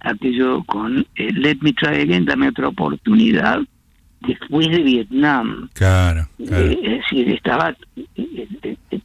aquello 0.01 0.63
con 0.63 1.05
eh, 1.15 1.31
Let 1.33 1.57
Me 1.61 1.73
Try 1.73 2.01
Again 2.01 2.25
dame 2.25 2.47
otra 2.49 2.67
oportunidad 2.69 3.59
después 4.21 4.67
de 4.69 4.79
Vietnam 4.83 5.69
Claro, 5.73 6.27
claro. 6.45 6.65
Eh, 6.65 6.79
es 6.83 6.91
decir 7.01 7.29
estaba 7.33 7.75
eh, 7.95 8.47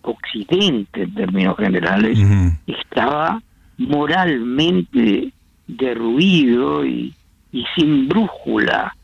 Occidente 0.03 1.03
en 1.03 1.15
términos 1.15 1.57
generales 1.57 2.19
estaba 2.67 3.41
moralmente 3.79 5.33
derruido 5.67 6.85
y, 6.85 7.15
y 7.53 7.65
sin 7.75 8.09
brújula. 8.09 8.95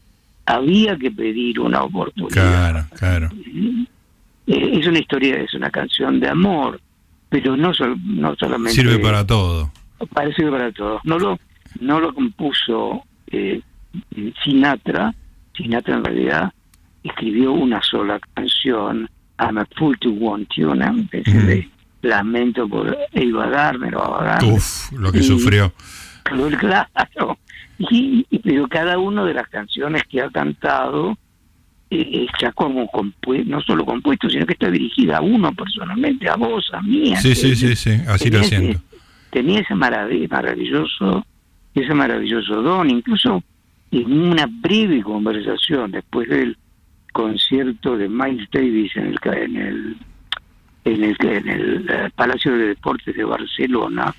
Había 0.46 0.96
que 0.96 1.11
pedir 1.11 1.61
una 1.61 1.83
oportunidad. 1.85 2.33
Claro, 2.33 2.87
claro. 2.96 3.29
Es 4.46 4.87
una 4.87 4.98
historia, 4.98 5.37
es 5.37 5.55
una 5.55 5.70
canción 5.70 6.18
de 6.20 6.29
amor, 6.29 6.81
pero 7.29 7.57
no, 7.57 7.72
sol- 7.72 7.96
no 8.05 8.35
solamente... 8.37 8.74
Sirve 8.74 8.98
para 8.98 9.24
todo. 9.26 9.70
Parece 10.12 10.42
para 10.50 10.72
todos. 10.72 11.00
No 11.05 11.18
lo, 11.18 11.38
no 11.78 12.00
lo 12.00 12.12
compuso 12.14 13.04
eh, 13.30 13.61
Sinatra. 14.44 15.14
Sinatra 15.56 15.96
en 15.96 16.04
realidad 16.04 16.52
escribió 17.02 17.52
una 17.52 17.80
sola 17.83 18.18
canción, 18.35 19.09
I'm 19.38 19.59
a 19.59 19.66
Fool 19.76 19.98
to 20.00 20.11
Want 20.11 20.48
You, 20.56 20.70
una 20.70 20.90
especie 20.98 21.40
de 21.42 21.68
lamento 22.02 22.68
por 22.68 22.96
Eva 23.12 23.46
Gardner 23.48 23.94
o 23.96 24.02
Ava 24.02 24.24
Gardner. 24.24 24.52
Uf, 24.54 24.92
lo 24.92 25.12
que 25.12 25.18
Y- 25.18 25.22
sufrió. 25.22 25.72
Claro. 26.24 27.38
Y, 27.78 28.26
y- 28.30 28.38
pero 28.40 28.68
cada 28.68 28.98
una 28.98 29.24
de 29.24 29.35
las 29.35 29.48
canciones 29.48 30.02
que 30.04 30.20
ha 30.20 30.30
cantado 30.30 31.16
eh, 31.90 32.26
está 32.30 32.52
como 32.52 32.87
compuesto, 32.88 33.50
no 33.50 33.61
solo 33.62 33.85
compuesto, 33.85 34.28
sino 34.30 34.46
que 34.46 34.52
está 34.52 34.70
dirigida 34.70 35.16
a 35.16 35.20
uno 35.22 35.52
personalmente, 35.52 36.28
a 36.28 36.37
vos, 36.37 36.70
a 36.72 36.83
mí. 36.83 37.14
a 37.14 37.20
Sí, 37.20 37.35
sí, 37.35 37.56
sí, 37.56 37.74
sí, 37.74 37.90
así 38.06 38.30
lo 38.30 38.40
ese- 38.40 38.48
siento. 38.59 38.80
Tenía 39.30 39.61
ese 39.61 39.74
marav- 39.74 40.28
maravilloso, 40.30 41.24
ese 41.74 41.94
maravilloso 41.94 42.62
don, 42.62 42.90
incluso 42.90 43.42
en 43.90 44.12
una 44.12 44.46
breve 44.46 45.02
conversación 45.02 45.90
después 45.92 46.29
del 46.29 46.56
concierto 47.12 47.96
de 47.96 48.08
Miles 48.08 48.48
Davis 48.52 48.96
en 48.96 49.06
el 49.06 49.18
en 49.25 49.56
el 49.56 49.96
en 50.85 51.04
el, 51.04 51.16
en 51.21 51.48
el 51.48 51.90
eh, 51.90 52.10
Palacio 52.14 52.56
de 52.56 52.68
Deportes 52.68 53.14
de 53.14 53.25
Barcelona, 53.25 54.14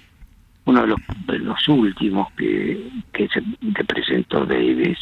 uno 0.65 0.81
de 0.81 0.87
los, 0.87 0.99
los 1.27 1.67
últimos 1.67 2.31
que, 2.33 2.87
que 3.11 3.27
se 3.29 3.41
presentó 3.85 4.45
Davis. 4.45 4.97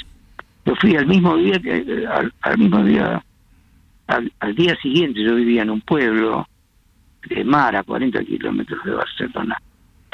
Yo 0.65 0.75
fui 0.75 0.95
al 0.95 1.05
mismo 1.05 1.35
día 1.35 1.59
que 1.59 1.77
eh, 1.77 2.07
al, 2.07 2.33
al 2.41 2.57
mismo 2.57 2.83
día 2.83 3.23
al, 4.07 4.31
al 4.39 4.55
día 4.55 4.75
siguiente 4.81 5.23
yo 5.23 5.35
vivía 5.35 5.61
en 5.63 5.69
un 5.69 5.81
pueblo 5.81 6.47
de 7.27 7.43
mar 7.43 7.75
a 7.75 7.83
40 7.83 8.23
kilómetros 8.23 8.83
de 8.83 8.91
Barcelona. 8.91 9.61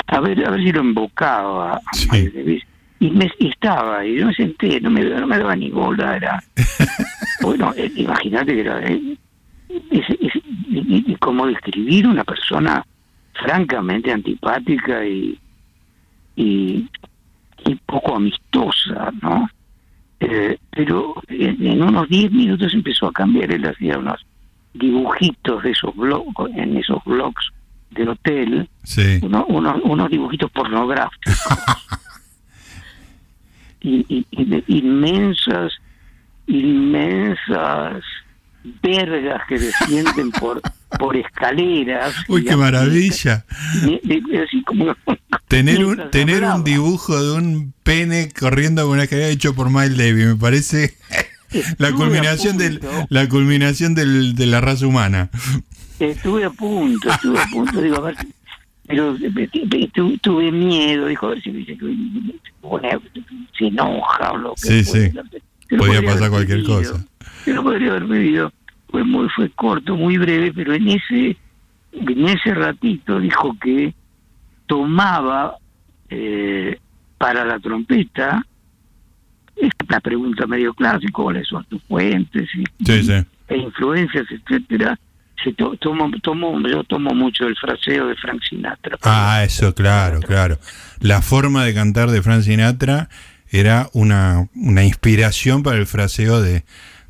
A 0.08 0.20
ver, 0.20 0.46
a 0.46 0.52
ver 0.52 0.62
si 0.64 0.72
lo 0.72 0.82
embocaba 0.82 1.80
Sí. 1.94 2.62
Y, 3.00 3.10
me, 3.12 3.30
y 3.40 3.50
estaba, 3.50 4.06
y 4.06 4.18
yo 4.20 4.28
me 4.28 4.34
senté, 4.34 4.80
no 4.80 4.90
me, 4.90 5.04
no 5.04 5.28
me 5.28 5.38
daba 5.38 5.56
ni 5.56 5.70
bola, 5.70 6.16
era... 6.16 6.42
bueno, 7.42 7.74
eh, 7.76 7.92
imagínate 7.98 8.54
que 8.54 8.62
era... 8.62 8.80
eh, 8.88 9.18
es- 9.92 10.10
es- 10.22 10.42
y- 10.70 11.12
y 11.12 11.16
como 11.16 11.46
describir 11.48 12.08
una 12.08 12.24
persona 12.24 12.86
francamente 13.34 14.12
antipática 14.12 15.06
y, 15.06 15.38
y, 16.38 16.88
y 17.66 17.76
poco 17.86 18.16
amistosa, 18.16 19.12
¿no? 19.22 19.50
Eh, 20.22 20.58
pero 20.72 21.16
en, 21.28 21.66
en 21.68 21.84
unos 21.84 22.08
10 22.08 22.32
minutos 22.32 22.74
empezó 22.74 23.08
a 23.08 23.12
cambiar, 23.12 23.52
él 23.52 23.66
hacía 23.68 23.98
unos 23.98 24.26
dibujitos 24.74 25.64
de 25.64 25.72
esos 25.72 25.94
blogs, 25.96 26.34
en 26.56 26.78
esos 26.78 27.04
blogs 27.04 27.52
de 27.96 28.10
hotel, 28.10 28.70
Sí. 28.84 29.20
uno- 29.24 29.46
uno- 29.48 29.80
unos 29.84 30.10
dibujitos 30.10 30.52
pornográficos. 30.52 31.34
y, 33.82 34.06
y- 34.10 34.26
y 34.32 34.46
de 34.46 34.64
inmensas, 34.68 35.74
inmensas 36.48 38.04
vergas 38.82 39.42
que 39.48 39.60
descienden 39.60 40.32
por 40.32 40.62
por 40.98 41.16
escaleras. 41.18 42.14
Uy, 42.30 42.46
qué 42.46 42.56
maravilla. 42.56 43.44
así 44.48 44.64
como 44.66 44.96
Tener 45.50 45.86
un, 45.86 46.10
tener 46.10 46.44
un 46.44 46.64
dibujo 46.64 47.22
de 47.22 47.38
un 47.38 47.74
pene 47.84 48.30
corriendo 48.38 48.84
con 48.84 48.94
una 48.94 49.04
escalera 49.04 49.28
hecho 49.28 49.54
por 49.54 49.70
Miles 49.70 49.98
Davis, 49.98 50.26
me 50.26 50.36
parece 50.36 50.96
la 51.78 51.92
culminación 51.92 52.58
del, 52.58 52.80
la 53.10 53.28
culminación 53.30 53.94
del, 53.94 54.36
de 54.36 54.46
la 54.48 54.62
raza 54.62 54.88
humana. 54.88 55.30
Estuve 56.00 56.44
a 56.46 56.50
punto, 56.50 57.10
estuve 57.10 57.40
a 57.40 57.46
punto, 57.48 57.82
digo, 57.82 57.98
a 57.98 58.02
ver, 58.02 58.16
pero 58.88 59.16
tu- 59.94 60.18
tuve 60.20 60.52
miedo, 60.52 61.08
dijo, 61.08 61.28
a 61.28 61.30
ver 61.30 61.42
si 61.42 61.66
se 63.58 63.68
enoja 63.68 64.32
o 64.34 64.38
lo 64.38 64.54
que 64.56 64.62
Sí, 64.62 64.84
sí. 64.84 65.12
Podía 65.78 66.02
pasar 66.04 66.30
cualquier 66.30 66.64
cosa. 66.64 67.04
Se 67.44 67.54
lo 67.54 67.64
podría 67.64 67.92
haber 67.92 68.08
pedido. 68.08 68.52
Fue 68.90 69.04
muy, 69.04 69.28
fue 69.30 69.50
corto, 69.52 69.96
muy 69.96 70.18
breve, 70.18 70.52
pero 70.54 70.74
en 70.74 70.88
ese, 70.90 71.38
en 71.94 72.28
ese 72.28 72.54
ratito 72.54 73.20
dijo 73.20 73.56
que 73.62 73.94
tomaba 74.68 75.56
eh, 76.10 76.78
para 77.18 77.46
la 77.46 77.60
trompeta, 77.60 78.46
es 79.56 79.70
una 79.88 80.00
pregunta 80.00 80.46
medio 80.48 80.74
clásica, 80.74 81.12
cuáles 81.14 81.48
son 81.48 81.64
tus 81.66 81.82
fuentes 81.84 82.48
y, 82.56 82.64
Sí, 82.86 83.04
sí. 83.04 83.26
e 83.48 83.58
influencias, 83.58 84.26
etcétera, 84.30 85.00
to- 85.54 85.76
tomo, 85.78 86.10
tomo, 86.22 86.60
yo 86.68 86.84
tomo 86.84 87.14
mucho 87.14 87.46
el 87.48 87.56
fraseo 87.56 88.08
de 88.08 88.16
Frank 88.16 88.42
Sinatra. 88.50 88.98
Ah, 89.04 89.44
eso, 89.46 89.74
claro, 89.76 90.20
claro. 90.22 90.60
La 91.00 91.22
forma 91.22 91.64
de 91.66 91.74
cantar 91.74 92.10
de 92.12 92.22
Frank 92.22 92.42
Sinatra 92.44 93.10
era 93.50 93.90
una, 93.94 94.48
una 94.56 94.84
inspiración 94.84 95.64
para 95.64 95.78
el 95.78 95.86
fraseo 95.88 96.42
de, 96.42 96.64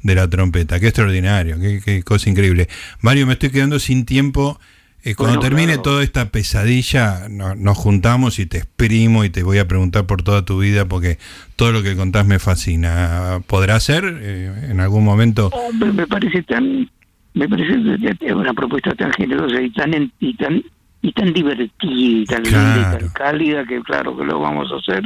de 0.03 0.15
la 0.15 0.29
trompeta. 0.29 0.79
Qué 0.79 0.87
extraordinario, 0.87 1.59
qué, 1.59 1.81
qué 1.83 2.03
cosa 2.03 2.29
increíble. 2.29 2.67
Mario, 3.01 3.25
me 3.27 3.33
estoy 3.33 3.49
quedando 3.51 3.79
sin 3.79 4.05
tiempo. 4.05 4.59
Eh, 5.07 5.13
cuando 5.13 5.35
Bueno, 5.37 5.41
termine 5.49 5.73
claro. 5.73 5.81
toda 5.83 6.03
esta 6.03 6.29
pesadilla, 6.29 7.27
no- 7.29 7.53
nos 7.53 7.77
juntamos 7.77 8.39
y 8.39 8.47
te 8.47 8.57
exprimo 8.57 9.23
y 9.23 9.29
te 9.29 9.43
voy 9.43 9.59
a 9.59 9.67
preguntar 9.67 10.07
por 10.07 10.23
toda 10.23 10.43
tu 10.45 10.57
vida 10.59 10.85
porque 10.85 11.19
todo 11.55 11.71
lo 11.71 11.83
que 11.83 11.95
contás 11.95 12.25
me 12.25 12.39
fascina. 12.39 13.39
¿Podrá 13.45 13.79
ser 13.79 14.03
eh, 14.19 14.67
en 14.69 14.79
algún 14.79 15.03
momento? 15.03 15.49
Hombre, 15.49 15.91
me 15.93 16.07
parece 16.07 16.41
tan, 16.41 16.89
me 17.35 17.47
parece 17.47 17.75
que 18.19 18.25
es 18.27 18.33
una 18.33 18.53
propuesta 18.53 18.91
tan 18.95 19.11
generosa 19.13 19.61
y 19.61 19.69
tan 19.69 19.93
en- 19.93 20.11
y 20.19 20.33
tan 20.35 20.63
y 21.01 21.11
tan 21.11 21.31
divertida 21.33 21.69
y 21.87 22.25
tan 22.25 22.41
linda 22.41 22.79
y 22.95 22.97
tan 22.99 23.09
cálida 23.09 23.63
que 23.65 23.79
claro 23.81 24.17
que 24.17 24.23
lo 24.23 24.39
vamos 24.39 24.71
a 24.71 24.77
hacer 24.77 25.03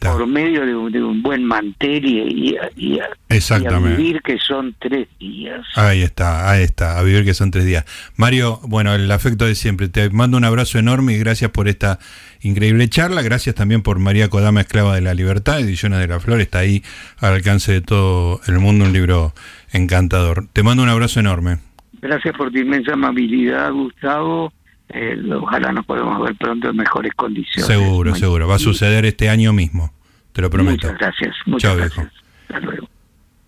por 0.00 0.26
medio 0.26 0.64
de 0.64 0.74
un, 0.74 0.90
de 0.90 1.02
un 1.02 1.20
buen 1.20 1.44
mantel 1.44 2.02
y, 2.06 2.20
a- 2.20 2.30
y 2.30 2.56
a, 2.56 2.70
y 2.74 2.98
a 3.00 3.08
Exactamente. 3.28 3.96
vivir 3.98 4.22
que 4.22 4.38
son 4.38 4.74
tres 4.78 5.08
días. 5.20 5.60
Ahí 5.74 6.00
está, 6.00 6.50
ahí 6.50 6.62
está, 6.62 6.98
a 6.98 7.02
vivir 7.02 7.26
que 7.26 7.34
son 7.34 7.50
tres 7.50 7.66
días. 7.66 7.84
Mario, 8.16 8.60
bueno, 8.62 8.94
el 8.94 9.10
afecto 9.10 9.44
de 9.44 9.54
siempre. 9.54 9.88
Te 9.88 10.08
mando 10.08 10.38
un 10.38 10.44
abrazo 10.44 10.78
enorme 10.78 11.12
y 11.12 11.18
gracias 11.18 11.50
por 11.50 11.68
esta 11.68 11.98
increíble 12.40 12.88
charla. 12.88 13.20
Gracias 13.20 13.54
también 13.54 13.82
por 13.82 13.98
María 13.98 14.30
Kodama, 14.30 14.62
Esclava 14.62 14.94
de 14.94 15.02
la 15.02 15.12
Libertad, 15.12 15.60
Ediciones 15.60 15.98
de 15.98 16.06
la 16.08 16.18
Flor. 16.18 16.40
Está 16.40 16.60
ahí 16.60 16.82
al 17.18 17.34
alcance 17.34 17.72
de 17.72 17.80
todo 17.82 18.40
el 18.46 18.58
mundo, 18.58 18.86
un 18.86 18.92
libro 18.94 19.34
encantador. 19.72 20.46
Te 20.54 20.62
mando 20.62 20.82
un 20.82 20.88
abrazo 20.88 21.20
enorme. 21.20 21.58
Gracias 22.02 22.36
por 22.36 22.50
tu 22.50 22.58
inmensa 22.58 22.92
amabilidad, 22.94 23.72
Gustavo. 23.72 24.52
Eh, 24.88 25.16
ojalá 25.40 25.72
nos 25.72 25.86
podamos 25.86 26.20
ver 26.22 26.34
pronto 26.36 26.68
en 26.68 26.76
mejores 26.76 27.12
condiciones. 27.14 27.66
Seguro, 27.66 28.10
Muy- 28.10 28.18
seguro. 28.20 28.46
Va 28.48 28.56
a 28.56 28.58
suceder 28.58 29.06
este 29.06 29.30
año 29.30 29.52
mismo. 29.52 29.92
Te 30.32 30.42
lo 30.42 30.50
prometo. 30.50 30.86
Muchas 30.88 30.98
gracias. 30.98 31.34
Muchas 31.46 31.76
gracias. 31.76 31.96
viejo. 32.06 32.12
Hasta 32.48 32.60
luego. 32.60 32.88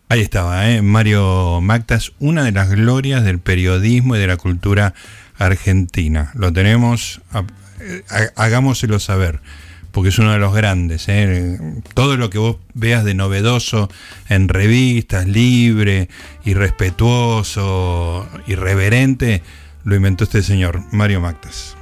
Ahí 0.08 0.20
estaba, 0.20 0.70
¿eh? 0.70 0.80
Mario 0.82 1.60
Mactas, 1.60 2.12
una 2.20 2.44
de 2.44 2.52
las 2.52 2.70
glorias 2.70 3.24
del 3.24 3.40
periodismo 3.40 4.16
y 4.16 4.18
de 4.20 4.26
la 4.28 4.36
cultura 4.36 4.94
argentina. 5.38 6.30
Lo 6.34 6.52
tenemos, 6.52 7.20
a- 7.32 7.40
eh, 7.80 8.02
ha- 8.10 8.42
hagámoselo 8.44 8.98
saber, 9.00 9.40
porque 9.94 10.08
es 10.10 10.18
uno 10.18 10.32
de 10.32 10.38
los 10.38 10.52
grandes. 10.52 11.08
¿eh? 11.08 11.58
Todo 11.94 12.16
lo 12.16 12.28
que 12.28 12.38
vos 12.38 12.56
veas 12.74 13.04
de 13.04 13.14
novedoso 13.14 13.88
en 14.28 14.48
revistas, 14.48 15.26
libre, 15.26 16.08
irrespetuoso, 16.44 18.28
irreverente, 18.46 19.42
lo 19.84 19.94
inventó 19.94 20.24
este 20.24 20.42
señor, 20.42 20.82
Mario 20.90 21.20
Mactas. 21.20 21.76